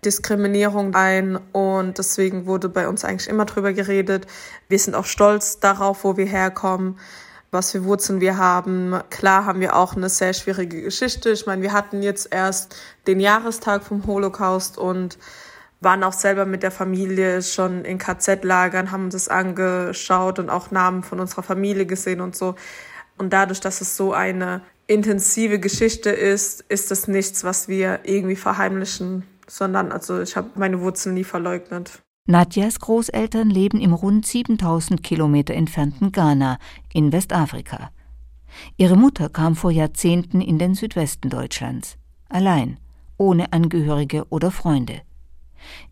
Diskriminierung 0.05 0.95
ein 0.95 1.37
und 1.53 1.99
deswegen 1.99 2.47
wurde 2.47 2.69
bei 2.69 2.87
uns 2.87 3.05
eigentlich 3.05 3.29
immer 3.29 3.47
drüber 3.47 3.73
geredet. 3.73 4.27
Wir 4.69 4.79
sind 4.79 4.95
auch 4.95 5.07
stolz 5.07 5.59
darauf, 5.59 6.05
wo 6.05 6.17
wir 6.17 6.27
herkommen 6.27 6.99
was 7.51 7.73
für 7.73 7.85
Wurzeln 7.85 8.21
wir 8.21 8.37
haben. 8.37 9.01
Klar 9.11 9.47
haben 9.47 9.61
wir 9.61 9.77
auch 9.77 9.97
eine 9.97 10.09
sehr 10.09 10.35
schwierige 10.35 10.83
Geschichte. 10.83 11.31
Ich 11.31 11.47
meine, 11.47 11.63
wir 11.63 11.73
hatten 11.73 12.03
jetzt 12.03 12.33
erst 12.33 12.77
den 13.07 13.21
Jahrestag 13.21 13.83
vom 13.83 14.07
Holocaust 14.07 14.79
und 14.79 15.19
waren 15.81 16.03
auch 16.03 16.13
selber 16.13 16.45
mit 16.45 16.63
der 16.63 16.71
Familie 16.71 17.41
schon 17.43 17.85
in 17.85 17.99
KZ-Lagern, 17.99 18.91
haben 18.91 19.05
uns 19.05 19.15
das 19.15 19.29
angeschaut 19.29 20.39
und 20.39 20.51
auch 20.51 20.71
Namen 20.71 21.03
von 21.03 21.21
unserer 21.21 21.43
Familie 21.43 21.87
gesehen 21.87 22.21
und 22.21 22.37
so. 22.37 22.57
Und 23.17 23.33
dadurch, 23.33 23.61
dass 23.61 23.81
es 23.81 23.97
so 23.97 24.13
eine 24.13 24.63
intensive 24.87 25.59
Geschichte 25.59 26.11
ist, 26.11 26.63
ist 26.69 26.91
das 26.91 27.09
nichts, 27.09 27.45
was 27.45 27.69
wir 27.69 28.01
irgendwie 28.05 28.37
verheimlichen, 28.37 29.25
sondern 29.47 29.93
also 29.93 30.21
ich 30.21 30.37
habe 30.37 30.51
meine 30.57 30.81
Wurzeln 30.81 31.15
nie 31.15 31.25
verleugnet. 31.25 32.03
Nadjas 32.31 32.79
Großeltern 32.81 33.49
leben 33.49 33.81
im 33.81 33.95
rund 33.95 34.27
7000 34.27 35.03
Kilometer 35.03 35.55
entfernten 35.55 36.13
Ghana 36.13 36.59
in 36.93 37.11
Westafrika. 37.11 37.91
Ihre 38.77 38.97
Mutter 38.97 39.31
kam 39.31 39.57
vor 39.57 39.71
Jahrzehnten 39.71 40.43
in 40.43 40.59
den 40.59 40.75
Südwesten 40.75 41.31
Deutschlands, 41.31 41.97
allein, 42.29 42.79
ohne 43.17 43.55
Angehörige 43.55 44.27
oder 44.29 44.51
Freunde. 44.51 45.01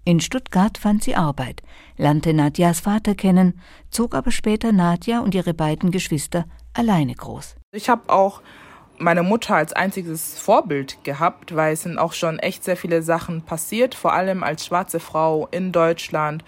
In 0.05 0.21
Stuttgart 0.21 0.77
fand 0.77 1.05
sie 1.05 1.15
Arbeit, 1.15 1.63
lernte 1.97 2.35
Nadjas 2.35 2.81
Vater 2.81 3.15
kennen, 3.15 3.59
zog 3.89 4.15
aber 4.15 4.31
später 4.31 4.73
Nadja 4.73 5.21
und 5.21 5.35
ihre 5.35 5.55
beiden 5.55 5.91
Geschwister 5.91 6.45
alleine 6.75 7.15
groß. 7.15 7.57
Ich 7.73 7.89
habe 7.89 8.13
auch 8.13 8.43
meine 8.99 9.23
Mutter 9.23 9.57
als 9.57 9.73
einziges 9.73 10.39
Vorbild 10.39 11.03
gehabt, 11.05 11.55
weil 11.55 11.75
es 11.75 11.83
sind 11.83 11.99
auch 11.99 12.13
schon 12.13 12.39
echt 12.39 12.65
sehr 12.65 12.77
viele 12.77 13.03
Sachen 13.03 13.43
passiert, 13.43 13.95
vor 13.95 14.13
allem 14.13 14.43
als 14.43 14.67
schwarze 14.67 15.01
Frau 15.01 15.49
in 15.51 15.73
Deutschland. 15.73 16.45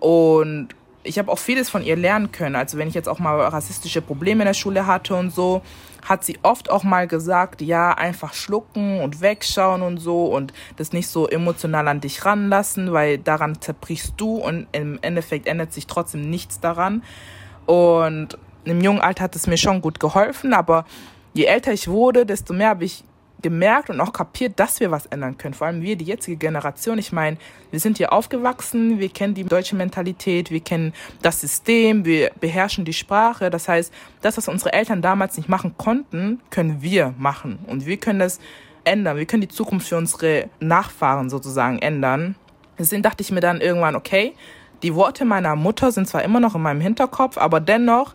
Und 0.00 0.68
ich 1.04 1.18
habe 1.18 1.30
auch 1.30 1.38
vieles 1.38 1.70
von 1.70 1.82
ihr 1.82 1.96
lernen 1.96 2.32
können. 2.32 2.56
Also 2.56 2.78
wenn 2.78 2.88
ich 2.88 2.94
jetzt 2.94 3.08
auch 3.08 3.18
mal 3.18 3.38
rassistische 3.40 4.00
Probleme 4.02 4.42
in 4.42 4.46
der 4.46 4.54
Schule 4.54 4.86
hatte 4.86 5.14
und 5.14 5.30
so, 5.30 5.62
hat 6.04 6.24
sie 6.24 6.38
oft 6.42 6.70
auch 6.70 6.82
mal 6.82 7.06
gesagt, 7.06 7.62
ja, 7.62 7.92
einfach 7.92 8.34
schlucken 8.34 9.00
und 9.00 9.20
wegschauen 9.20 9.82
und 9.82 9.98
so 9.98 10.26
und 10.26 10.52
das 10.76 10.92
nicht 10.92 11.08
so 11.08 11.28
emotional 11.28 11.88
an 11.88 12.00
dich 12.00 12.24
ranlassen, 12.24 12.92
weil 12.92 13.18
daran 13.18 13.60
zerbrichst 13.60 14.14
du 14.16 14.36
und 14.36 14.66
im 14.72 14.98
Endeffekt 15.02 15.46
ändert 15.46 15.72
sich 15.72 15.86
trotzdem 15.86 16.28
nichts 16.28 16.60
daran. 16.60 17.02
Und 17.66 18.38
im 18.64 18.80
jungen 18.80 19.00
Alter 19.00 19.24
hat 19.24 19.36
es 19.36 19.46
mir 19.46 19.56
schon 19.56 19.80
gut 19.80 20.00
geholfen, 20.00 20.52
aber 20.52 20.84
je 21.34 21.44
älter 21.44 21.72
ich 21.72 21.88
wurde, 21.88 22.24
desto 22.24 22.54
mehr 22.54 22.70
habe 22.70 22.84
ich 22.84 23.04
gemerkt 23.42 23.90
und 23.90 24.00
auch 24.00 24.12
kapiert, 24.14 24.58
dass 24.58 24.80
wir 24.80 24.90
was 24.90 25.04
ändern 25.04 25.36
können. 25.36 25.52
Vor 25.52 25.66
allem 25.66 25.82
wir, 25.82 25.96
die 25.96 26.06
jetzige 26.06 26.38
Generation. 26.38 26.98
Ich 26.98 27.12
meine, 27.12 27.36
wir 27.70 27.78
sind 27.78 27.98
hier 27.98 28.10
aufgewachsen, 28.10 28.98
wir 28.98 29.10
kennen 29.10 29.34
die 29.34 29.44
deutsche 29.44 29.76
Mentalität, 29.76 30.50
wir 30.50 30.60
kennen 30.60 30.94
das 31.20 31.42
System, 31.42 32.06
wir 32.06 32.30
beherrschen 32.40 32.86
die 32.86 32.94
Sprache. 32.94 33.50
Das 33.50 33.68
heißt, 33.68 33.92
das, 34.22 34.38
was 34.38 34.48
unsere 34.48 34.72
Eltern 34.72 35.02
damals 35.02 35.36
nicht 35.36 35.50
machen 35.50 35.76
konnten, 35.76 36.40
können 36.48 36.80
wir 36.80 37.12
machen. 37.18 37.58
Und 37.66 37.84
wir 37.84 37.98
können 37.98 38.20
das 38.20 38.40
ändern. 38.84 39.18
Wir 39.18 39.26
können 39.26 39.42
die 39.42 39.48
Zukunft 39.48 39.88
für 39.88 39.98
unsere 39.98 40.48
Nachfahren 40.60 41.28
sozusagen 41.28 41.80
ändern. 41.80 42.36
Deswegen 42.78 43.02
dachte 43.02 43.22
ich 43.22 43.30
mir 43.30 43.40
dann 43.40 43.60
irgendwann, 43.60 43.94
okay, 43.94 44.32
die 44.82 44.94
Worte 44.94 45.26
meiner 45.26 45.54
Mutter 45.54 45.92
sind 45.92 46.08
zwar 46.08 46.22
immer 46.22 46.40
noch 46.40 46.54
in 46.54 46.62
meinem 46.62 46.80
Hinterkopf, 46.80 47.36
aber 47.36 47.60
dennoch 47.60 48.14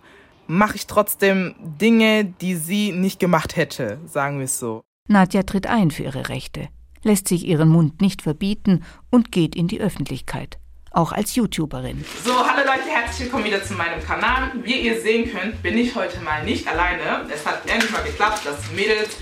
mache 0.50 0.76
ich 0.78 0.88
trotzdem 0.88 1.56
Dinge, 1.60 2.26
die 2.26 2.56
sie 2.56 2.92
nicht 2.92 3.20
gemacht 3.20 3.56
hätte, 3.56 4.00
sagen 4.06 4.40
wir 4.40 4.46
es 4.46 4.58
so. 4.60 4.82
Nadja 5.08 5.44
tritt 5.44 5.68
ein 5.68 5.92
für 5.92 6.04
ihre 6.04 6.28
Rechte, 6.30 6.70
lässt 7.04 7.28
sich 7.28 7.46
ihren 7.46 7.70
Mund 7.70 8.02
nicht 8.02 8.24
verbieten 8.24 8.84
und 9.12 9.32
geht 9.32 9.56
in 9.56 9.68
die 9.68 9.80
Öffentlichkeit. 9.80 10.58
Auch 10.92 11.12
als 11.12 11.36
YouTuberin. 11.36 12.04
So, 12.26 12.34
hallo 12.34 12.66
Leute, 12.66 12.90
herzlich 12.90 13.26
willkommen 13.26 13.46
wieder 13.46 13.64
zu 13.64 13.76
meinem 13.76 14.04
Kanal. 14.04 14.52
Wie 14.64 14.80
ihr 14.80 15.00
sehen 15.00 15.32
könnt, 15.32 15.62
bin 15.62 15.78
ich 15.78 15.96
heute 15.96 16.20
mal 16.22 16.44
nicht 16.44 16.68
alleine. 16.68 17.30
Es 17.32 17.46
hat 17.46 17.70
endlich 17.70 17.92
mal 17.92 18.04
geklappt, 18.04 18.44
dass 18.44 18.72
Mädels 18.72 19.18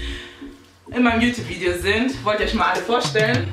in 0.96 1.04
meinem 1.04 1.22
YouTube-Video 1.22 1.74
sind. 1.78 2.24
Wollt 2.24 2.40
ihr 2.40 2.46
euch 2.46 2.54
mal 2.54 2.72
alle 2.72 2.82
vorstellen? 2.82 3.52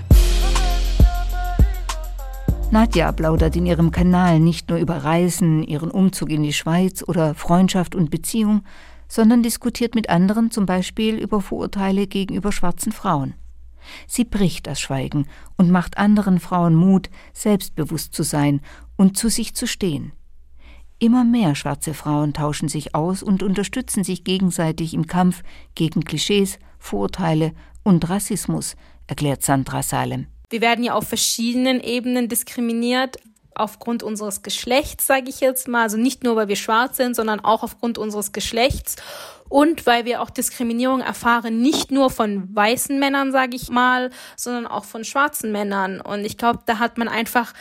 Nadja 2.75 3.12
plaudert 3.12 3.54
in 3.54 3.66
ihrem 3.66 3.93
Kanal 3.93 4.40
nicht 4.40 4.69
nur 4.69 4.81
über 4.81 5.04
Reisen, 5.04 5.62
ihren 5.62 5.93
Umzug 5.93 6.28
in 6.31 6.43
die 6.43 6.52
Schweiz 6.52 7.04
oder 7.07 7.37
Freundschaft 7.37 7.95
und 7.95 8.11
Beziehung, 8.11 8.64
sondern 9.07 9.45
diskutiert 9.45 9.95
mit 9.95 10.11
anderen 10.11 10.50
zum 10.50 10.66
Beispiel 10.66 11.14
über 11.14 11.40
Vorurteile 11.40 12.09
gegenüber 12.09 12.50
schwarzen 12.50 12.90
Frauen. 12.90 13.35
Sie 14.09 14.25
bricht 14.25 14.66
das 14.66 14.81
Schweigen 14.81 15.28
und 15.57 15.71
macht 15.71 15.99
anderen 15.99 16.40
Frauen 16.40 16.75
Mut, 16.75 17.11
selbstbewusst 17.33 18.12
zu 18.12 18.25
sein 18.25 18.61
und 18.97 19.16
zu 19.16 19.28
sich 19.28 19.54
zu 19.54 19.69
stehen. 19.69 20.11
Immer 20.99 21.23
mehr 21.23 21.54
schwarze 21.54 21.95
Frauen 21.95 22.33
tauschen 22.33 22.69
sich 22.69 22.93
aus 22.93 23.23
und 23.23 23.45
unterstützen 23.45 24.02
sich 24.02 24.25
gegenseitig 24.25 24.95
im 24.95 25.07
Kampf 25.07 25.45
gegen 25.76 26.02
Klischees, 26.02 26.59
Vorurteile 26.81 27.52
und 27.85 28.11
Rassismus, 28.11 28.75
erklärt 29.07 29.45
Sandra 29.45 29.85
Salem. 29.85 30.26
Wir 30.51 30.61
werden 30.61 30.85
ja 30.85 30.95
auf 30.95 31.09
verschiedenen 31.09 31.81
Ebenen 31.81 32.29
diskriminiert 32.29 33.19
aufgrund 33.55 34.03
unseres 34.03 34.43
Geschlechts, 34.43 35.07
sage 35.07 35.29
ich 35.29 35.41
jetzt 35.41 35.69
mal. 35.69 35.83
Also 35.83 35.97
nicht 35.97 36.25
nur, 36.25 36.37
weil 36.37 36.49
wir 36.49 36.57
schwarz 36.57 36.97
sind, 36.97 37.15
sondern 37.15 37.41
auch 37.41 37.63
aufgrund 37.63 37.99
unseres 37.99 38.33
Geschlechts. 38.33 38.97
Und 39.49 39.87
weil 39.87 40.05
wir 40.05 40.23
auch 40.23 40.31
Diskriminierung 40.31 41.01
erfahren, 41.01 41.61
nicht 41.61 41.91
nur 41.91 42.11
von 42.11 42.55
weißen 42.55 42.99
Männern, 42.99 43.31
sage 43.31 43.55
ich 43.55 43.69
mal, 43.69 44.11
sondern 44.37 44.67
auch 44.67 44.85
von 44.85 45.05
schwarzen 45.05 45.53
Männern. 45.53 46.01
Und 46.01 46.25
ich 46.25 46.37
glaube, 46.37 46.61
da 46.67 46.79
hat 46.79 46.99
man 46.99 47.09
einfach 47.09 47.53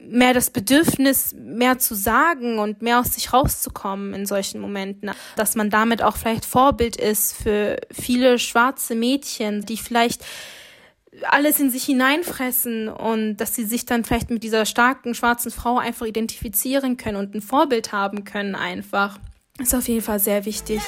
mehr 0.00 0.32
das 0.32 0.50
Bedürfnis, 0.50 1.34
mehr 1.34 1.78
zu 1.78 1.94
sagen 1.94 2.58
und 2.58 2.82
mehr 2.82 3.00
aus 3.00 3.14
sich 3.14 3.32
rauszukommen 3.32 4.14
in 4.14 4.26
solchen 4.26 4.60
Momenten. 4.60 5.10
Dass 5.36 5.56
man 5.56 5.70
damit 5.70 6.02
auch 6.02 6.16
vielleicht 6.16 6.44
Vorbild 6.44 6.96
ist 6.96 7.34
für 7.34 7.76
viele 7.90 8.38
schwarze 8.38 8.94
Mädchen, 8.94 9.66
die 9.66 9.76
vielleicht 9.76 10.24
alles 11.28 11.58
in 11.58 11.70
sich 11.70 11.84
hineinfressen 11.84 12.88
und 12.88 13.36
dass 13.38 13.54
sie 13.54 13.64
sich 13.64 13.84
dann 13.84 14.04
vielleicht 14.04 14.30
mit 14.30 14.42
dieser 14.42 14.64
starken 14.64 15.14
schwarzen 15.14 15.50
Frau 15.50 15.78
einfach 15.78 16.06
identifizieren 16.06 16.96
können 16.96 17.16
und 17.16 17.34
ein 17.34 17.42
Vorbild 17.42 17.92
haben 17.92 18.24
können 18.24 18.54
einfach. 18.54 19.18
Ist 19.58 19.74
auf 19.74 19.88
jeden 19.88 20.02
Fall 20.02 20.20
sehr 20.20 20.44
wichtig. 20.44 20.80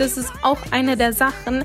Ist 0.00 0.32
auch 0.42 0.58
eine 0.70 0.96
der 0.96 1.12
Sachen, 1.12 1.64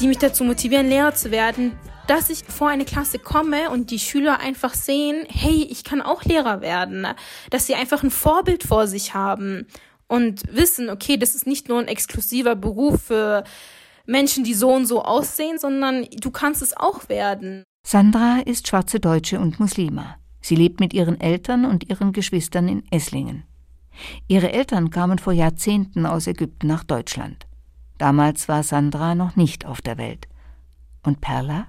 die 0.00 0.08
mich 0.08 0.18
dazu 0.18 0.44
motivieren, 0.44 0.88
Lehrer 0.88 1.14
zu 1.14 1.30
werden, 1.30 1.72
dass 2.06 2.30
ich 2.30 2.44
vor 2.44 2.68
eine 2.68 2.84
Klasse 2.84 3.18
komme 3.18 3.70
und 3.70 3.90
die 3.90 4.00
Schüler 4.00 4.40
einfach 4.40 4.74
sehen, 4.74 5.24
hey, 5.28 5.66
ich 5.70 5.84
kann 5.84 6.02
auch 6.02 6.24
Lehrer 6.24 6.60
werden, 6.60 7.06
dass 7.50 7.66
sie 7.66 7.76
einfach 7.76 8.02
ein 8.02 8.10
Vorbild 8.10 8.64
vor 8.64 8.88
sich 8.88 9.14
haben 9.14 9.66
und 10.08 10.42
wissen, 10.52 10.90
okay, 10.90 11.16
das 11.16 11.36
ist 11.36 11.46
nicht 11.46 11.68
nur 11.68 11.78
ein 11.78 11.86
exklusiver 11.86 12.56
Beruf 12.56 13.02
für 13.02 13.44
Menschen, 14.06 14.42
die 14.42 14.54
so 14.54 14.72
und 14.72 14.86
so 14.86 15.02
aussehen, 15.02 15.58
sondern 15.58 16.06
du 16.20 16.32
kannst 16.32 16.62
es 16.62 16.76
auch 16.76 17.08
werden. 17.08 17.62
Sandra 17.86 18.40
ist 18.44 18.66
schwarze 18.66 18.98
Deutsche 18.98 19.38
und 19.38 19.60
Muslima. 19.60 20.16
Sie 20.40 20.56
lebt 20.56 20.80
mit 20.80 20.92
ihren 20.92 21.20
Eltern 21.20 21.64
und 21.64 21.88
ihren 21.88 22.12
Geschwistern 22.12 22.66
in 22.66 22.82
Esslingen. 22.90 23.44
Ihre 24.26 24.52
Eltern 24.52 24.90
kamen 24.90 25.18
vor 25.18 25.32
Jahrzehnten 25.32 26.06
aus 26.06 26.26
Ägypten 26.26 26.66
nach 26.66 26.82
Deutschland. 26.82 27.46
Damals 28.00 28.48
war 28.48 28.62
Sandra 28.62 29.14
noch 29.14 29.36
nicht 29.36 29.66
auf 29.66 29.82
der 29.82 29.98
Welt. 29.98 30.26
Und 31.02 31.20
Perla? 31.20 31.66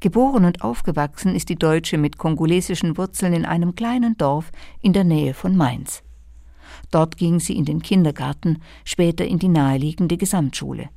Geboren 0.00 0.44
und 0.44 0.62
aufgewachsen 0.62 1.34
ist 1.34 1.48
die 1.48 1.56
Deutsche 1.56 1.98
mit 1.98 2.18
kongolesischen 2.18 2.96
Wurzeln 2.96 3.32
in 3.32 3.44
einem 3.44 3.74
kleinen 3.74 4.16
Dorf 4.16 4.52
in 4.80 4.92
der 4.92 5.02
Nähe 5.02 5.34
von 5.34 5.56
Mainz. 5.56 6.04
Dort 6.92 7.16
ging 7.16 7.40
sie 7.40 7.56
in 7.56 7.64
den 7.64 7.82
Kindergarten, 7.82 8.62
später 8.84 9.26
in 9.26 9.40
die 9.40 9.48
naheliegende 9.48 10.16
Gesamtschule. 10.16 10.88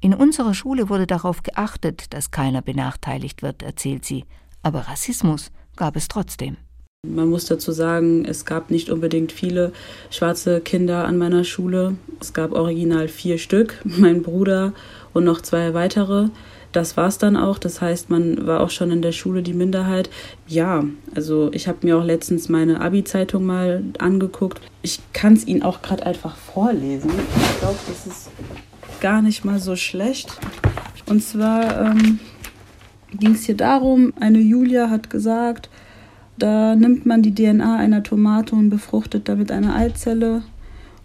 In 0.00 0.12
unserer 0.12 0.52
Schule 0.52 0.90
wurde 0.90 1.06
darauf 1.06 1.42
geachtet, 1.42 2.12
dass 2.12 2.30
keiner 2.30 2.60
benachteiligt 2.60 3.40
wird, 3.40 3.62
erzählt 3.62 4.04
sie, 4.04 4.26
aber 4.62 4.88
Rassismus 4.88 5.50
gab 5.74 5.96
es 5.96 6.08
trotzdem. 6.08 6.58
Man 7.06 7.28
muss 7.28 7.46
dazu 7.46 7.70
sagen, 7.70 8.24
es 8.24 8.44
gab 8.44 8.70
nicht 8.70 8.90
unbedingt 8.90 9.30
viele 9.30 9.72
schwarze 10.10 10.60
Kinder 10.60 11.04
an 11.04 11.16
meiner 11.16 11.44
Schule. 11.44 11.96
Es 12.20 12.32
gab 12.32 12.52
original 12.52 13.08
vier 13.08 13.38
Stück, 13.38 13.80
mein 13.84 14.22
Bruder 14.22 14.72
und 15.12 15.24
noch 15.24 15.40
zwei 15.40 15.74
weitere 15.74 16.28
das 16.72 16.96
war 16.96 17.08
es 17.08 17.18
dann 17.18 17.36
auch. 17.36 17.58
Das 17.58 17.80
heißt, 17.80 18.10
man 18.10 18.46
war 18.46 18.60
auch 18.60 18.70
schon 18.70 18.90
in 18.90 19.02
der 19.02 19.12
Schule 19.12 19.42
die 19.42 19.54
Minderheit. 19.54 20.10
Ja, 20.46 20.84
also 21.14 21.50
ich 21.52 21.68
habe 21.68 21.78
mir 21.82 21.98
auch 21.98 22.04
letztens 22.04 22.48
meine 22.48 22.80
Abi-Zeitung 22.80 23.44
mal 23.44 23.82
angeguckt. 23.98 24.60
Ich 24.82 25.00
kann 25.12 25.32
es 25.32 25.46
Ihnen 25.46 25.62
auch 25.62 25.82
gerade 25.82 26.04
einfach 26.04 26.36
vorlesen. 26.36 27.10
Ich 27.10 27.60
glaube, 27.60 27.78
das 27.88 28.06
ist 28.06 28.30
gar 29.00 29.22
nicht 29.22 29.44
mal 29.44 29.60
so 29.60 29.76
schlecht. 29.76 30.38
Und 31.06 31.22
zwar 31.22 31.86
ähm, 31.86 32.18
ging 33.18 33.32
es 33.32 33.44
hier 33.44 33.56
darum, 33.56 34.12
eine 34.20 34.38
Julia 34.38 34.90
hat 34.90 35.08
gesagt, 35.08 35.70
da 36.38 36.76
nimmt 36.76 37.06
man 37.06 37.22
die 37.22 37.34
DNA 37.34 37.76
einer 37.76 38.02
Tomate 38.02 38.54
und 38.54 38.70
befruchtet 38.70 39.28
damit 39.28 39.50
eine 39.50 39.74
Eizelle 39.74 40.42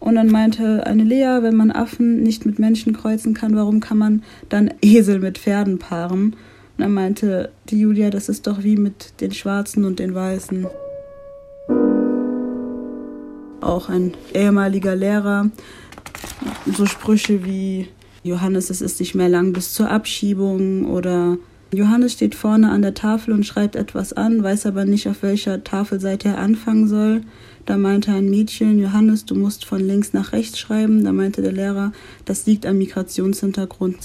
und 0.04 0.16
dann 0.16 0.30
meinte 0.30 0.86
eine 0.86 1.06
Lea, 1.06 1.40
wenn 1.44 1.56
man 1.56 1.72
Affen 1.72 2.24
nicht 2.24 2.46
mit 2.46 2.60
Menschen 2.60 2.92
kreuzen 2.92 3.34
kann, 3.34 3.56
warum 3.56 3.80
kann 3.80 3.98
man 3.98 4.24
dann 4.50 4.74
Esel 4.82 5.20
mit 5.20 5.38
Pferden 5.38 5.80
paaren? 5.80 6.34
Und 6.34 6.80
dann 6.80 6.94
meinte 6.94 7.52
die 7.70 7.80
Julia, 7.80 8.10
das 8.10 8.28
ist 8.28 8.46
doch 8.46 8.64
wie 8.64 8.76
mit 8.76 9.22
den 9.22 9.32
Schwarzen 9.32 9.86
und 9.86 10.00
den 10.00 10.14
Weißen. 10.14 10.68
Auch 13.62 13.88
ein 13.88 14.14
ehemaliger 14.34 14.94
Lehrer, 14.94 15.50
so 16.66 16.86
Sprüche 16.86 17.46
wie 17.46 17.88
Johannes, 18.24 18.70
es 18.70 18.82
ist 18.82 19.00
nicht 19.00 19.16
mehr 19.16 19.30
lang 19.30 19.54
bis 19.54 19.72
zur 19.72 19.90
Abschiebung 19.90 20.84
oder 20.84 21.38
Johannes 21.76 22.14
steht 22.14 22.36
vorne 22.36 22.70
an 22.72 22.82
der 22.82 22.94
Tafel 22.94 23.34
und 23.34 23.46
schreibt 23.46 23.76
etwas 23.76 24.14
an, 24.14 24.44
weiß 24.44 24.66
aber 24.66 24.86
nicht, 24.86 25.08
auf 25.08 25.24
welcher 25.24 25.64
Tafelseite 25.64 26.30
er 26.30 26.38
anfangen 26.38 26.88
soll. 26.88 27.22
Da 27.66 27.78
meinte 27.78 28.12
ein 28.12 28.30
Mädchen, 28.30 28.78
Johannes, 28.78 29.26
du 29.26 29.36
musst 29.36 29.64
von 29.64 29.80
links 29.80 30.12
nach 30.12 30.34
rechts 30.34 30.60
schreiben. 30.60 31.06
Da 31.06 31.14
meinte 31.14 31.42
der 31.42 31.54
Lehrer, 31.54 31.94
das 32.26 32.46
liegt 32.46 32.66
am 32.66 32.78
Migrationshintergrund. 32.78 33.98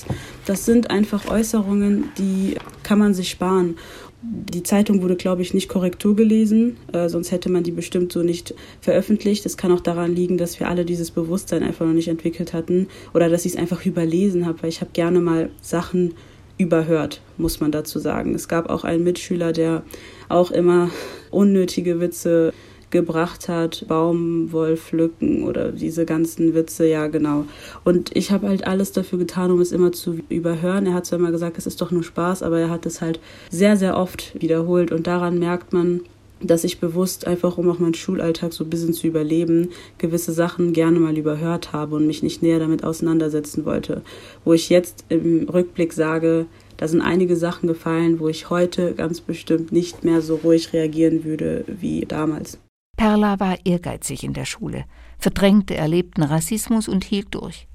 Das 0.46 0.64
sind 0.64 0.90
einfach 0.90 1.28
Äußerungen, 1.28 2.04
die 2.18 2.56
kann 2.84 3.00
man 3.00 3.14
sich 3.14 3.30
sparen. 3.30 3.76
Die 4.22 4.62
Zeitung 4.62 5.02
wurde, 5.02 5.16
glaube 5.16 5.42
ich, 5.42 5.54
nicht 5.54 5.68
Korrektur 5.68 6.16
gelesen, 6.16 6.76
äh, 6.92 7.08
sonst 7.08 7.30
hätte 7.30 7.50
man 7.50 7.62
die 7.62 7.70
bestimmt 7.70 8.12
so 8.12 8.22
nicht 8.22 8.54
veröffentlicht. 8.80 9.46
Es 9.46 9.56
kann 9.56 9.70
auch 9.70 9.80
daran 9.80 10.14
liegen, 10.14 10.38
dass 10.38 10.58
wir 10.58 10.68
alle 10.68 10.84
dieses 10.84 11.12
Bewusstsein 11.12 11.62
einfach 11.62 11.86
noch 11.86 11.92
nicht 11.92 12.08
entwickelt 12.08 12.52
hatten 12.52 12.88
oder 13.14 13.28
dass 13.28 13.44
ich 13.44 13.52
es 13.52 13.58
einfach 13.58 13.86
überlesen 13.86 14.46
habe, 14.46 14.62
weil 14.62 14.70
ich 14.70 14.80
habe 14.80 14.90
gerne 14.92 15.20
mal 15.20 15.50
Sachen 15.60 16.14
überhört, 16.58 17.20
muss 17.38 17.60
man 17.60 17.72
dazu 17.72 17.98
sagen. 17.98 18.34
Es 18.34 18.48
gab 18.48 18.68
auch 18.68 18.84
einen 18.84 19.04
Mitschüler, 19.04 19.52
der 19.52 19.82
auch 20.28 20.50
immer 20.50 20.90
unnötige 21.30 22.00
Witze 22.00 22.52
gebracht 22.90 23.48
hat, 23.48 23.84
Baumwollpflücken 23.86 25.44
oder 25.44 25.72
diese 25.72 26.06
ganzen 26.06 26.54
Witze, 26.54 26.86
ja 26.86 27.06
genau. 27.08 27.44
Und 27.84 28.16
ich 28.16 28.30
habe 28.30 28.48
halt 28.48 28.66
alles 28.66 28.92
dafür 28.92 29.18
getan, 29.18 29.50
um 29.50 29.60
es 29.60 29.72
immer 29.72 29.92
zu 29.92 30.18
überhören. 30.28 30.86
Er 30.86 30.94
hat 30.94 31.06
zwar 31.06 31.18
immer 31.18 31.30
gesagt, 31.30 31.58
es 31.58 31.66
ist 31.66 31.80
doch 31.80 31.90
nur 31.90 32.02
Spaß, 32.02 32.42
aber 32.42 32.58
er 32.58 32.70
hat 32.70 32.86
es 32.86 33.00
halt 33.00 33.20
sehr, 33.50 33.76
sehr 33.76 33.96
oft 33.96 34.40
wiederholt 34.40 34.90
und 34.90 35.06
daran 35.06 35.38
merkt 35.38 35.72
man, 35.72 36.00
dass 36.40 36.64
ich 36.64 36.80
bewusst 36.80 37.26
einfach, 37.26 37.58
um 37.58 37.68
auch 37.70 37.78
meinen 37.78 37.94
Schulalltag 37.94 38.52
so 38.52 38.64
ein 38.64 38.70
bisschen 38.70 38.92
zu 38.92 39.06
überleben, 39.06 39.70
gewisse 39.98 40.32
Sachen 40.32 40.72
gerne 40.72 41.00
mal 41.00 41.16
überhört 41.16 41.72
habe 41.72 41.96
und 41.96 42.06
mich 42.06 42.22
nicht 42.22 42.42
näher 42.42 42.58
damit 42.58 42.84
auseinandersetzen 42.84 43.64
wollte. 43.64 44.02
Wo 44.44 44.52
ich 44.52 44.68
jetzt 44.68 45.04
im 45.08 45.48
Rückblick 45.48 45.92
sage, 45.92 46.46
da 46.76 46.86
sind 46.86 47.00
einige 47.00 47.36
Sachen 47.36 47.66
gefallen, 47.66 48.20
wo 48.20 48.28
ich 48.28 48.50
heute 48.50 48.94
ganz 48.94 49.20
bestimmt 49.20 49.72
nicht 49.72 50.04
mehr 50.04 50.22
so 50.22 50.36
ruhig 50.36 50.72
reagieren 50.72 51.24
würde 51.24 51.64
wie 51.66 52.02
damals. 52.06 52.58
Perla 52.96 53.38
war 53.40 53.58
ehrgeizig 53.64 54.24
in 54.24 54.32
der 54.32 54.44
Schule, 54.44 54.84
verdrängte 55.18 55.74
erlebten 55.74 56.22
Rassismus 56.22 56.88
und 56.88 57.04
hielt 57.04 57.34
durch. 57.34 57.68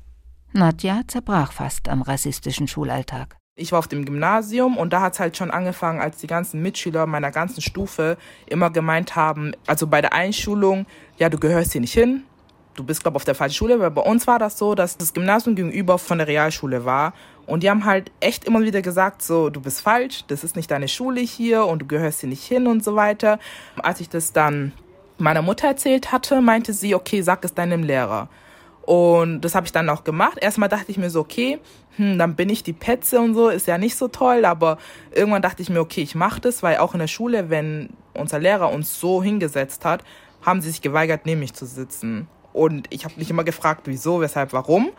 Nadja 0.53 1.01
zerbrach 1.07 1.51
fast 1.51 1.89
am 1.89 2.01
rassistischen 2.01 2.67
Schulalltag. 2.67 3.37
Ich 3.55 3.71
war 3.71 3.77
auf 3.77 3.87
dem 3.87 4.03
Gymnasium 4.03 4.77
und 4.77 4.93
da 4.93 5.01
hat 5.01 5.13
es 5.13 5.19
halt 5.19 5.37
schon 5.37 5.51
angefangen, 5.51 6.01
als 6.01 6.17
die 6.17 6.25
ganzen 6.25 6.63
Mitschüler 6.63 7.05
meiner 7.05 7.29
ganzen 7.29 7.61
Stufe 7.61 8.17
immer 8.47 8.71
gemeint 8.71 9.15
haben, 9.15 9.51
also 9.67 9.85
bei 9.85 10.01
der 10.01 10.11
Einschulung, 10.13 10.87
ja, 11.17 11.29
du 11.29 11.37
gehörst 11.37 11.71
hier 11.73 11.81
nicht 11.81 11.93
hin, 11.93 12.23
du 12.73 12.83
bist, 12.83 13.03
glaube 13.03 13.13
ich, 13.13 13.17
auf 13.17 13.25
der 13.25 13.35
falschen 13.35 13.53
Schule, 13.53 13.79
weil 13.79 13.91
bei 13.91 14.01
uns 14.01 14.25
war 14.25 14.39
das 14.39 14.57
so, 14.57 14.73
dass 14.73 14.97
das 14.97 15.13
Gymnasium 15.13 15.55
gegenüber 15.55 15.99
von 15.99 16.17
der 16.17 16.25
Realschule 16.25 16.83
war 16.83 17.13
und 17.45 17.61
die 17.61 17.69
haben 17.69 17.85
halt 17.85 18.11
echt 18.21 18.45
immer 18.45 18.61
wieder 18.61 18.81
gesagt, 18.81 19.21
so, 19.21 19.51
du 19.51 19.61
bist 19.61 19.81
falsch, 19.81 20.23
das 20.25 20.43
ist 20.43 20.55
nicht 20.55 20.71
deine 20.71 20.87
Schule 20.87 21.21
hier 21.21 21.67
und 21.67 21.83
du 21.83 21.85
gehörst 21.85 22.21
hier 22.21 22.29
nicht 22.29 22.43
hin 22.43 22.65
und 22.65 22.83
so 22.83 22.95
weiter. 22.95 23.37
Als 23.83 23.99
ich 23.99 24.09
das 24.09 24.33
dann 24.33 24.71
meiner 25.19 25.43
Mutter 25.43 25.67
erzählt 25.67 26.11
hatte, 26.11 26.41
meinte 26.41 26.73
sie, 26.73 26.95
okay, 26.95 27.21
sag 27.21 27.45
es 27.45 27.53
deinem 27.53 27.83
Lehrer. 27.83 28.29
Und 28.85 29.41
das 29.41 29.55
habe 29.55 29.65
ich 29.65 29.71
dann 29.71 29.89
auch 29.89 30.03
gemacht. 30.03 30.37
Erstmal 30.41 30.67
dachte 30.67 30.91
ich 30.91 30.97
mir 30.97 31.09
so, 31.09 31.21
okay, 31.21 31.59
hm, 31.95 32.17
dann 32.17 32.35
bin 32.35 32.49
ich 32.49 32.63
die 32.63 32.73
Petze 32.73 33.19
und 33.19 33.33
so, 33.33 33.49
ist 33.49 33.67
ja 33.67 33.77
nicht 33.77 33.95
so 33.95 34.09
toll, 34.09 34.43
aber 34.43 34.77
irgendwann 35.11 35.41
dachte 35.41 35.61
ich 35.61 35.69
mir, 35.69 35.79
okay, 35.79 36.01
ich 36.01 36.15
mache 36.15 36.41
das, 36.41 36.63
weil 36.63 36.77
auch 36.77 36.93
in 36.93 36.99
der 36.99 37.07
Schule, 37.07 37.49
wenn 37.49 37.91
unser 38.13 38.39
Lehrer 38.39 38.71
uns 38.71 38.99
so 38.99 39.23
hingesetzt 39.23 39.85
hat, 39.85 40.03
haben 40.41 40.61
sie 40.61 40.69
sich 40.69 40.81
geweigert, 40.81 41.25
neben 41.25 41.39
mich 41.39 41.53
zu 41.53 41.65
sitzen. 41.65 42.27
Und 42.51 42.87
ich 42.89 43.05
habe 43.05 43.15
mich 43.17 43.29
immer 43.29 43.45
gefragt, 43.45 43.83
wieso, 43.85 44.19
weshalb, 44.19 44.51
warum. 44.51 44.89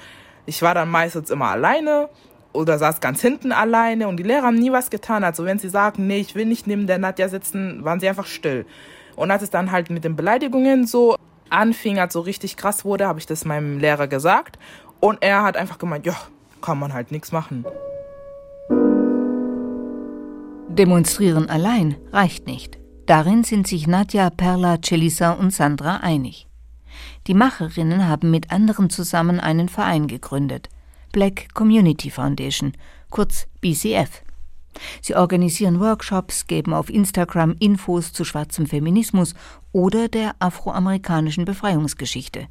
Ich 0.46 0.62
war 0.62 0.74
dann 0.74 0.88
meistens 0.88 1.30
immer 1.30 1.50
alleine 1.50 2.08
oder 2.54 2.78
saß 2.78 3.00
ganz 3.00 3.20
hinten 3.20 3.52
alleine 3.52 4.08
und 4.08 4.16
die 4.16 4.22
Lehrer 4.22 4.46
haben 4.46 4.58
nie 4.58 4.72
was 4.72 4.88
getan. 4.88 5.24
Also 5.24 5.44
wenn 5.44 5.58
sie 5.58 5.68
sagen, 5.68 6.06
nee, 6.06 6.20
ich 6.20 6.34
will 6.34 6.46
nicht 6.46 6.66
neben 6.66 6.86
der 6.86 6.98
Nadja 6.98 7.28
sitzen, 7.28 7.84
waren 7.84 8.00
sie 8.00 8.08
einfach 8.08 8.26
still. 8.26 8.64
Und 9.16 9.30
als 9.30 9.42
es 9.42 9.50
dann 9.50 9.72
halt 9.72 9.90
mit 9.90 10.04
den 10.04 10.16
Beleidigungen 10.16 10.86
so 10.86 11.16
anfing, 11.50 11.98
als 11.98 12.12
so 12.12 12.20
richtig 12.20 12.56
krass 12.56 12.84
wurde, 12.84 13.06
habe 13.06 13.18
ich 13.18 13.26
das 13.26 13.44
meinem 13.44 13.78
Lehrer 13.78 14.08
gesagt. 14.08 14.58
Und 15.00 15.22
er 15.22 15.42
hat 15.42 15.56
einfach 15.56 15.78
gemeint, 15.78 16.06
ja, 16.06 16.16
kann 16.60 16.78
man 16.78 16.92
halt 16.92 17.12
nichts 17.12 17.30
machen. 17.32 17.64
Demonstrieren 20.68 21.48
allein 21.48 21.96
reicht 22.12 22.46
nicht. 22.46 22.78
Darin 23.06 23.44
sind 23.44 23.68
sich 23.68 23.86
Nadja, 23.86 24.30
Perla, 24.30 24.78
Celisa 24.82 25.32
und 25.32 25.52
Sandra 25.52 25.98
einig. 25.98 26.48
Die 27.26 27.34
Macherinnen 27.34 28.08
haben 28.08 28.30
mit 28.30 28.50
anderen 28.50 28.90
zusammen 28.90 29.40
einen 29.40 29.68
Verein 29.68 30.08
gegründet, 30.08 30.68
Black 31.12 31.54
Community 31.54 32.10
Foundation, 32.10 32.72
kurz 33.10 33.46
BCF. 33.60 34.23
Sie 35.00 35.14
organisieren 35.14 35.80
Workshops, 35.80 36.46
geben 36.46 36.74
auf 36.74 36.90
Instagram 36.90 37.56
Infos 37.58 38.12
zu 38.12 38.24
schwarzem 38.24 38.66
Feminismus 38.66 39.34
oder 39.72 40.08
der 40.08 40.34
afroamerikanischen 40.38 41.44
Befreiungsgeschichte. 41.44 42.48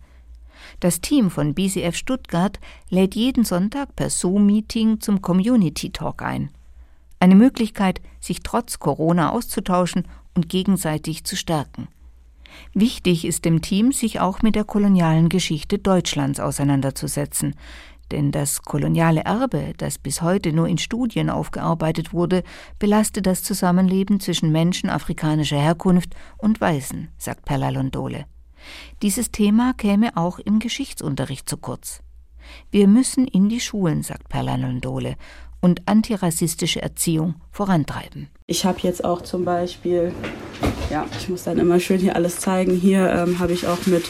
Das 0.79 1.01
Team 1.01 1.29
von 1.29 1.53
BCF 1.53 1.95
Stuttgart 1.95 2.59
lädt 2.89 3.15
jeden 3.15 3.43
Sonntag 3.45 3.95
per 3.95 4.09
Zoom-Meeting 4.09 4.99
zum 4.99 5.21
Community 5.21 5.91
Talk 5.91 6.21
ein. 6.21 6.49
Eine 7.19 7.35
Möglichkeit, 7.35 8.01
sich 8.19 8.41
trotz 8.43 8.79
Corona 8.79 9.31
auszutauschen 9.31 10.07
und 10.33 10.49
gegenseitig 10.49 11.23
zu 11.23 11.35
stärken. 11.35 11.87
Wichtig 12.73 13.25
ist 13.25 13.45
dem 13.45 13.61
Team, 13.61 13.91
sich 13.91 14.19
auch 14.19 14.41
mit 14.41 14.55
der 14.55 14.63
kolonialen 14.63 15.29
Geschichte 15.29 15.79
Deutschlands 15.79 16.39
auseinanderzusetzen, 16.39 17.55
denn 18.13 18.31
das 18.31 18.61
koloniale 18.61 19.21
Erbe, 19.21 19.73
das 19.77 19.97
bis 19.97 20.21
heute 20.21 20.53
nur 20.53 20.67
in 20.67 20.77
Studien 20.77 21.31
aufgearbeitet 21.31 22.13
wurde, 22.13 22.43
belastet 22.77 23.25
das 23.25 23.41
Zusammenleben 23.41 24.19
zwischen 24.19 24.51
Menschen 24.51 24.89
afrikanischer 24.89 25.57
Herkunft 25.57 26.15
und 26.37 26.61
Weißen, 26.61 27.09
sagt 27.17 27.45
Perla 27.45 27.69
Londole. 27.69 28.25
Dieses 29.01 29.31
Thema 29.31 29.73
käme 29.73 30.15
auch 30.15 30.37
im 30.37 30.59
Geschichtsunterricht 30.59 31.49
zu 31.49 31.57
kurz. 31.57 32.01
Wir 32.69 32.87
müssen 32.87 33.27
in 33.27 33.49
die 33.49 33.59
Schulen, 33.59 34.03
sagt 34.03 34.29
Perla 34.29 34.57
Nondole, 34.57 35.15
und 35.59 35.81
antirassistische 35.87 36.81
Erziehung 36.81 37.35
vorantreiben. 37.49 38.29
Ich 38.45 38.63
habe 38.65 38.79
jetzt 38.81 39.03
auch 39.03 39.21
zum 39.21 39.43
Beispiel, 39.43 40.13
ja, 40.91 41.07
ich 41.17 41.29
muss 41.29 41.45
dann 41.45 41.57
immer 41.57 41.79
schön 41.79 41.99
hier 41.99 42.15
alles 42.15 42.39
zeigen. 42.39 42.75
Hier 42.75 43.09
ähm, 43.09 43.39
habe 43.39 43.53
ich 43.53 43.65
auch 43.65 43.87
mit 43.87 44.03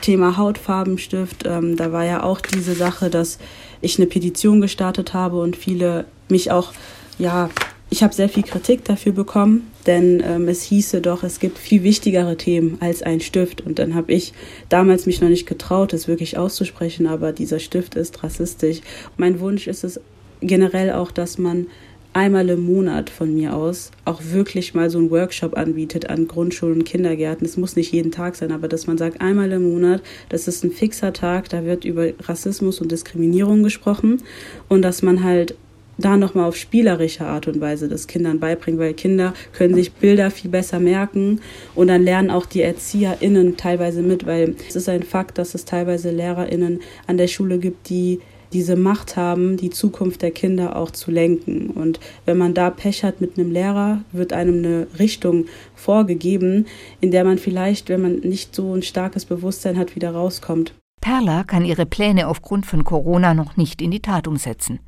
Thema 0.00 0.36
Hautfarbenstift, 0.36 1.44
ähm, 1.46 1.76
da 1.76 1.92
war 1.92 2.04
ja 2.04 2.22
auch 2.22 2.40
diese 2.40 2.74
Sache, 2.74 3.10
dass 3.10 3.38
ich 3.80 3.98
eine 3.98 4.06
Petition 4.06 4.60
gestartet 4.60 5.14
habe 5.14 5.40
und 5.40 5.56
viele 5.56 6.06
mich 6.28 6.50
auch, 6.50 6.72
ja, 7.18 7.50
ich 7.88 8.02
habe 8.02 8.12
sehr 8.12 8.28
viel 8.28 8.42
Kritik 8.42 8.84
dafür 8.84 9.12
bekommen, 9.12 9.70
denn 9.86 10.22
ähm, 10.26 10.48
es 10.48 10.62
hieße 10.62 11.00
doch, 11.00 11.22
es 11.22 11.38
gibt 11.38 11.56
viel 11.56 11.84
wichtigere 11.84 12.36
Themen 12.36 12.78
als 12.80 13.02
ein 13.02 13.20
Stift. 13.20 13.60
Und 13.60 13.78
dann 13.78 13.94
habe 13.94 14.12
ich 14.12 14.32
damals 14.68 15.06
mich 15.06 15.20
noch 15.20 15.28
nicht 15.28 15.46
getraut, 15.46 15.92
es 15.92 16.08
wirklich 16.08 16.36
auszusprechen, 16.36 17.06
aber 17.06 17.32
dieser 17.32 17.60
Stift 17.60 17.94
ist 17.94 18.24
rassistisch. 18.24 18.80
Mein 19.16 19.38
Wunsch 19.38 19.68
ist 19.68 19.84
es 19.84 20.00
generell 20.40 20.92
auch, 20.92 21.12
dass 21.12 21.38
man 21.38 21.68
einmal 22.16 22.48
im 22.48 22.64
Monat 22.64 23.10
von 23.10 23.34
mir 23.34 23.54
aus 23.54 23.90
auch 24.06 24.22
wirklich 24.32 24.72
mal 24.72 24.88
so 24.88 24.96
einen 24.98 25.10
Workshop 25.10 25.54
anbietet 25.54 26.08
an 26.08 26.26
Grundschulen 26.26 26.78
und 26.78 26.84
Kindergärten. 26.84 27.46
Es 27.46 27.58
muss 27.58 27.76
nicht 27.76 27.92
jeden 27.92 28.10
Tag 28.10 28.36
sein, 28.36 28.52
aber 28.52 28.68
dass 28.68 28.86
man 28.86 28.96
sagt, 28.96 29.20
einmal 29.20 29.52
im 29.52 29.70
Monat, 29.70 30.02
das 30.30 30.48
ist 30.48 30.64
ein 30.64 30.72
fixer 30.72 31.12
Tag, 31.12 31.50
da 31.50 31.66
wird 31.66 31.84
über 31.84 32.08
Rassismus 32.22 32.80
und 32.80 32.90
Diskriminierung 32.90 33.62
gesprochen 33.62 34.22
und 34.68 34.80
dass 34.80 35.02
man 35.02 35.22
halt 35.22 35.56
da 35.98 36.16
nochmal 36.16 36.48
auf 36.48 36.56
spielerische 36.56 37.26
Art 37.26 37.48
und 37.48 37.60
Weise 37.60 37.86
das 37.86 38.06
Kindern 38.06 38.40
beibringen, 38.40 38.80
weil 38.80 38.94
Kinder 38.94 39.34
können 39.52 39.74
sich 39.74 39.92
Bilder 39.92 40.30
viel 40.30 40.50
besser 40.50 40.80
merken 40.80 41.42
und 41.74 41.88
dann 41.88 42.02
lernen 42.02 42.30
auch 42.30 42.46
die 42.46 42.62
ErzieherInnen 42.62 43.58
teilweise 43.58 44.00
mit, 44.00 44.24
weil 44.24 44.56
es 44.66 44.76
ist 44.76 44.88
ein 44.88 45.02
Fakt, 45.02 45.36
dass 45.36 45.54
es 45.54 45.66
teilweise 45.66 46.10
LehrerInnen 46.10 46.80
an 47.06 47.18
der 47.18 47.28
Schule 47.28 47.58
gibt, 47.58 47.90
die 47.90 48.20
diese 48.56 48.74
Macht 48.74 49.16
haben, 49.16 49.58
die 49.58 49.68
Zukunft 49.68 50.22
der 50.22 50.30
Kinder 50.30 50.76
auch 50.76 50.90
zu 50.90 51.10
lenken. 51.10 51.68
Und 51.68 52.00
wenn 52.24 52.38
man 52.38 52.54
da 52.54 52.70
Pech 52.70 53.04
hat 53.04 53.20
mit 53.20 53.38
einem 53.38 53.50
Lehrer, 53.50 54.00
wird 54.12 54.32
einem 54.32 54.64
eine 54.64 54.86
Richtung 54.98 55.44
vorgegeben, 55.74 56.64
in 57.02 57.10
der 57.10 57.24
man 57.24 57.36
vielleicht, 57.36 57.90
wenn 57.90 58.00
man 58.00 58.14
nicht 58.20 58.54
so 58.54 58.74
ein 58.74 58.82
starkes 58.82 59.26
Bewusstsein 59.26 59.76
hat, 59.76 59.94
wieder 59.94 60.12
rauskommt. 60.12 60.72
Perla 61.02 61.44
kann 61.44 61.66
ihre 61.66 61.84
Pläne 61.84 62.28
aufgrund 62.28 62.64
von 62.64 62.82
Corona 62.82 63.34
noch 63.34 63.58
nicht 63.58 63.82
in 63.82 63.90
die 63.90 64.00
Tat 64.00 64.26
umsetzen. 64.26 64.80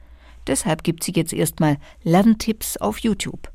Deshalb 0.46 0.82
gibt 0.82 1.04
sie 1.04 1.12
jetzt 1.14 1.34
erstmal 1.34 1.76
Lerntipps 2.02 2.78
auf 2.78 3.00
YouTube. 3.00 3.52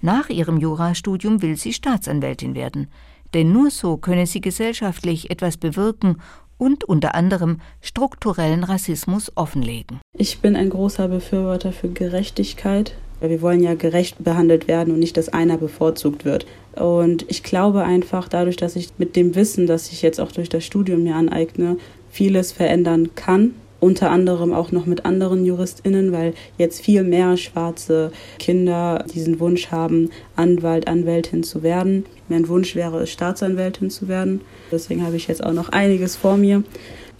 Nach 0.00 0.30
ihrem 0.30 0.56
Jurastudium 0.56 1.42
will 1.42 1.56
sie 1.56 1.74
Staatsanwältin 1.74 2.54
werden, 2.54 2.88
denn 3.34 3.52
nur 3.52 3.70
so 3.70 3.98
könne 3.98 4.26
sie 4.26 4.40
gesellschaftlich 4.40 5.30
etwas 5.30 5.58
bewirken 5.58 6.16
und 6.64 6.82
unter 6.84 7.14
anderem 7.14 7.58
strukturellen 7.82 8.64
Rassismus 8.64 9.30
offenlegen. 9.34 10.00
Ich 10.16 10.38
bin 10.38 10.56
ein 10.56 10.70
großer 10.70 11.08
Befürworter 11.08 11.72
für 11.72 11.90
Gerechtigkeit. 11.90 12.94
Wir 13.20 13.42
wollen 13.42 13.62
ja 13.62 13.74
gerecht 13.74 14.24
behandelt 14.24 14.66
werden 14.66 14.94
und 14.94 14.98
nicht, 14.98 15.18
dass 15.18 15.28
einer 15.28 15.58
bevorzugt 15.58 16.24
wird. 16.24 16.46
Und 16.74 17.26
ich 17.28 17.42
glaube 17.42 17.84
einfach, 17.84 18.28
dadurch, 18.28 18.56
dass 18.56 18.76
ich 18.76 18.88
mit 18.96 19.14
dem 19.14 19.34
Wissen, 19.34 19.66
das 19.66 19.92
ich 19.92 20.00
jetzt 20.00 20.18
auch 20.18 20.32
durch 20.32 20.48
das 20.48 20.64
Studium 20.64 21.02
mir 21.02 21.16
aneigne, 21.16 21.76
vieles 22.10 22.52
verändern 22.52 23.10
kann 23.14 23.52
unter 23.84 24.10
anderem 24.10 24.54
auch 24.54 24.72
noch 24.72 24.86
mit 24.86 25.04
anderen 25.04 25.44
JuristInnen, 25.44 26.10
weil 26.10 26.32
jetzt 26.56 26.80
viel 26.80 27.02
mehr 27.02 27.36
schwarze 27.36 28.12
Kinder 28.38 29.04
diesen 29.12 29.40
Wunsch 29.40 29.70
haben, 29.70 30.08
Anwalt, 30.36 30.88
Anwältin 30.88 31.42
zu 31.42 31.62
werden. 31.62 32.06
Mein 32.30 32.48
Wunsch 32.48 32.74
wäre 32.74 33.02
es, 33.02 33.10
Staatsanwältin 33.10 33.90
zu 33.90 34.08
werden. 34.08 34.40
Deswegen 34.74 35.04
habe 35.04 35.16
ich 35.16 35.28
jetzt 35.28 35.42
auch 35.42 35.52
noch 35.52 35.68
einiges 35.70 36.16
vor 36.16 36.36
mir, 36.36 36.64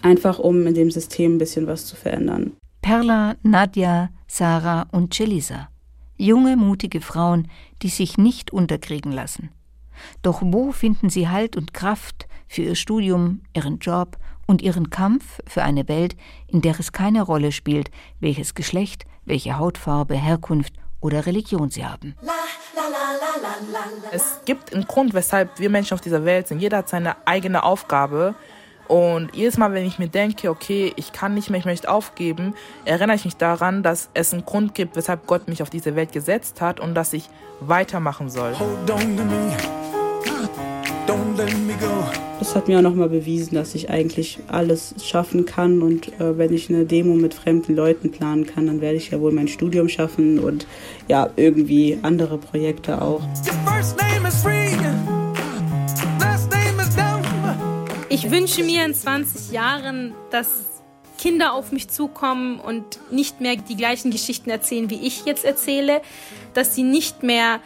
einfach 0.01 0.39
um 0.39 0.67
in 0.67 0.73
dem 0.73 0.91
System 0.91 1.35
ein 1.35 1.37
bisschen 1.37 1.67
was 1.67 1.85
zu 1.85 1.95
verändern. 1.95 2.51
Perla, 2.81 3.35
Nadja, 3.43 4.09
Sarah 4.27 4.87
und 4.91 5.13
Celisa. 5.13 5.69
Junge, 6.17 6.57
mutige 6.57 7.01
Frauen, 7.01 7.47
die 7.81 7.89
sich 7.89 8.17
nicht 8.17 8.51
unterkriegen 8.51 9.11
lassen. 9.11 9.49
Doch 10.21 10.41
wo 10.43 10.71
finden 10.71 11.09
sie 11.09 11.29
Halt 11.29 11.55
und 11.55 11.73
Kraft 11.73 12.27
für 12.47 12.61
ihr 12.61 12.75
Studium, 12.75 13.41
ihren 13.53 13.79
Job 13.79 14.17
und 14.47 14.61
ihren 14.61 14.89
Kampf 14.89 15.39
für 15.47 15.63
eine 15.63 15.87
Welt, 15.87 16.15
in 16.47 16.61
der 16.61 16.79
es 16.79 16.91
keine 16.91 17.21
Rolle 17.21 17.51
spielt, 17.51 17.89
welches 18.19 18.53
Geschlecht, 18.53 19.05
welche 19.25 19.57
Hautfarbe, 19.57 20.15
Herkunft 20.15 20.73
oder 20.99 21.25
Religion 21.25 21.69
sie 21.69 21.85
haben. 21.85 22.15
Es 24.11 24.39
gibt 24.45 24.73
einen 24.73 24.85
Grund, 24.85 25.13
weshalb 25.13 25.59
wir 25.59 25.69
Menschen 25.69 25.93
auf 25.93 26.01
dieser 26.01 26.25
Welt 26.25 26.47
sind. 26.47 26.59
Jeder 26.59 26.77
hat 26.77 26.89
seine 26.89 27.15
eigene 27.25 27.63
Aufgabe. 27.63 28.35
Und 28.87 29.35
jedes 29.35 29.57
Mal, 29.57 29.73
wenn 29.73 29.85
ich 29.85 29.97
mir 29.97 30.09
denke, 30.09 30.49
okay, 30.49 30.93
ich 30.95 31.11
kann 31.11 31.33
nicht 31.33 31.49
mehr, 31.49 31.59
ich 31.59 31.65
möchte 31.65 31.89
aufgeben, 31.89 32.53
erinnere 32.85 33.15
ich 33.15 33.25
mich 33.25 33.35
daran, 33.35 33.81
dass 33.81 34.09
es 34.13 34.31
einen 34.31 34.45
Grund 34.45 34.75
gibt, 34.75 34.95
weshalb 34.95 35.25
Gott 35.25 35.47
mich 35.47 35.63
auf 35.63 35.71
diese 35.71 35.95
Welt 35.95 36.11
gesetzt 36.11 36.61
hat 36.61 36.79
und 36.79 36.93
dass 36.93 37.13
ich 37.13 37.29
weitermachen 37.61 38.29
soll. 38.29 38.53
Hold 38.57 38.91
on 38.91 39.17
to 39.17 39.23
me. 39.23 39.55
Das 42.55 42.61
hat 42.61 42.69
mir 42.69 42.77
auch 42.77 42.83
nochmal 42.83 43.09
bewiesen, 43.09 43.55
dass 43.55 43.75
ich 43.75 43.89
eigentlich 43.89 44.39
alles 44.47 44.95
schaffen 45.03 45.45
kann. 45.45 45.81
Und 45.81 46.07
äh, 46.21 46.37
wenn 46.37 46.53
ich 46.53 46.69
eine 46.69 46.85
Demo 46.85 47.13
mit 47.13 47.33
fremden 47.33 47.75
Leuten 47.75 48.11
planen 48.11 48.47
kann, 48.47 48.67
dann 48.67 48.79
werde 48.79 48.95
ich 48.95 49.11
ja 49.11 49.19
wohl 49.19 49.33
mein 49.33 49.49
Studium 49.49 49.89
schaffen 49.89 50.39
und 50.39 50.65
ja, 51.09 51.29
irgendwie 51.35 51.99
andere 52.01 52.37
Projekte 52.37 53.01
auch. 53.01 53.19
Ich 58.07 58.31
wünsche 58.31 58.63
mir 58.63 58.85
in 58.85 58.93
20 58.93 59.51
Jahren, 59.51 60.13
dass 60.31 60.47
Kinder 61.17 61.55
auf 61.55 61.73
mich 61.73 61.89
zukommen 61.89 62.61
und 62.61 62.99
nicht 63.11 63.41
mehr 63.41 63.57
die 63.57 63.75
gleichen 63.75 64.11
Geschichten 64.11 64.49
erzählen, 64.49 64.89
wie 64.89 65.05
ich 65.05 65.25
jetzt 65.25 65.43
erzähle, 65.43 66.01
dass 66.53 66.73
sie 66.73 66.83
nicht 66.83 67.21
mehr 67.21 67.59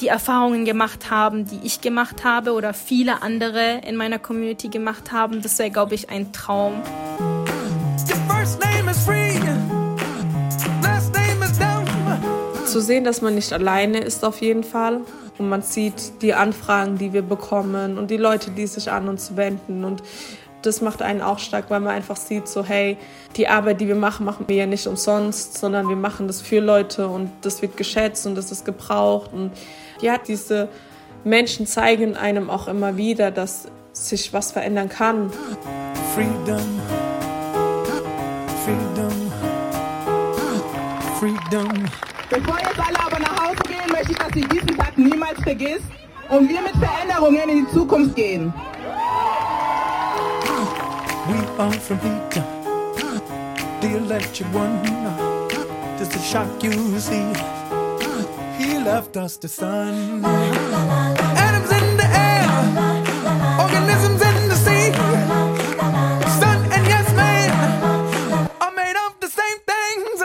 die 0.00 0.08
Erfahrungen 0.08 0.64
gemacht 0.64 1.10
haben, 1.10 1.46
die 1.46 1.60
ich 1.62 1.80
gemacht 1.80 2.24
habe 2.24 2.52
oder 2.52 2.74
viele 2.74 3.22
andere 3.22 3.80
in 3.86 3.96
meiner 3.96 4.18
Community 4.18 4.68
gemacht 4.68 5.12
haben. 5.12 5.42
Das 5.42 5.58
wäre, 5.58 5.70
glaube 5.70 5.94
ich, 5.94 6.10
ein 6.10 6.32
Traum. 6.32 6.82
Zu 12.66 12.80
sehen, 12.80 13.04
dass 13.04 13.22
man 13.22 13.34
nicht 13.34 13.52
alleine 13.52 13.98
ist 13.98 14.24
auf 14.24 14.40
jeden 14.40 14.64
Fall. 14.64 15.00
Und 15.38 15.48
man 15.48 15.62
sieht 15.62 16.22
die 16.22 16.34
Anfragen, 16.34 16.98
die 16.98 17.12
wir 17.12 17.22
bekommen 17.22 17.98
und 17.98 18.10
die 18.10 18.16
Leute, 18.16 18.50
die 18.50 18.66
sich 18.66 18.90
an 18.90 19.08
uns 19.08 19.36
wenden. 19.36 19.84
Und 19.84 20.02
das 20.62 20.80
macht 20.80 21.02
einen 21.02 21.20
auch 21.20 21.38
stark, 21.38 21.70
weil 21.70 21.80
man 21.80 21.94
einfach 21.94 22.16
sieht, 22.16 22.48
so 22.48 22.64
hey, 22.64 22.96
die 23.36 23.48
Arbeit, 23.48 23.80
die 23.80 23.88
wir 23.88 23.94
machen, 23.94 24.24
machen 24.24 24.44
wir 24.48 24.56
ja 24.56 24.66
nicht 24.66 24.86
umsonst, 24.86 25.58
sondern 25.58 25.88
wir 25.88 25.96
machen 25.96 26.26
das 26.26 26.40
für 26.40 26.60
Leute 26.60 27.08
und 27.08 27.30
das 27.42 27.62
wird 27.62 27.76
geschätzt 27.76 28.26
und 28.26 28.34
das 28.34 28.50
ist 28.50 28.64
gebraucht. 28.64 29.30
Und 29.32 29.52
ja, 30.04 30.18
diese 30.18 30.68
Menschen 31.24 31.66
zeigen 31.66 32.14
einem 32.14 32.50
auch 32.50 32.68
immer 32.68 32.96
wieder, 32.98 33.30
dass 33.30 33.68
sich 33.92 34.32
was 34.34 34.52
verändern 34.52 34.90
kann. 34.90 35.32
Freedom. 36.14 36.80
Freedom. 38.64 39.32
Freedom. 41.18 41.84
Bevor 42.28 42.58
jetzt 42.58 42.78
alle 42.78 43.00
aber 43.00 43.18
nach 43.18 43.44
Hause 43.44 43.62
gehen, 43.66 43.90
möchte 43.90 44.12
ich, 44.12 44.18
dass 44.18 44.32
Sie 44.34 44.42
diesen 44.42 44.76
Tag 44.76 44.98
niemals 44.98 45.40
vergisst 45.42 45.84
und 46.28 46.48
wir 46.48 46.60
mit 46.60 46.76
Veränderungen 46.76 47.48
in 47.48 47.64
die 47.64 47.72
Zukunft 47.72 48.14
gehen. 48.14 48.52
We 51.26 51.62
are 51.62 51.72
from 51.72 51.98
Peter, 52.00 52.44
the 53.80 53.96
electric 53.96 54.46
one. 54.52 54.78
Just 55.98 56.14
a 56.16 56.18
shock 56.18 56.62
you 56.62 56.98
see. 56.98 57.73
Left 58.84 59.16
us 59.16 59.38
the 59.38 59.48
sun. 59.48 60.22
Atoms 60.24 61.70
in 61.72 61.96
the 61.96 62.04
air, 62.04 62.46
organisms 63.58 64.20
in 64.20 64.48
the 64.48 64.56
sea. 64.56 64.92
Sun 66.38 66.58
and 66.70 66.86
yes, 66.86 67.12
man 67.14 67.50
are 68.60 68.74
made 68.76 68.96
of 69.06 69.18
the 69.20 69.28
same 69.28 69.58
things. 69.72 70.20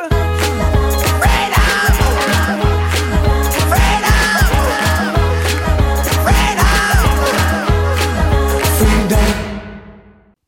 Freedom! 1.22 1.60
Freedom! 3.70 4.20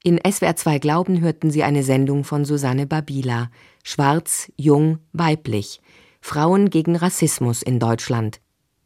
In 0.04 0.20
SWR 0.20 0.56
2 0.56 0.80
Glauben 0.80 1.22
hörten 1.22 1.50
Sie 1.52 1.64
eine 1.64 1.84
Sendung 1.84 2.26
von 2.26 2.44
Susanne 2.44 2.88
Babila. 2.88 3.50
Schwarz, 3.84 4.52
jung, 4.58 5.00
weiblich. 5.14 5.80
Frauen 6.22 6.70
gegen 6.70 6.96
Rassismus 6.96 7.62
in 7.62 7.80
Deutschland 7.80 8.40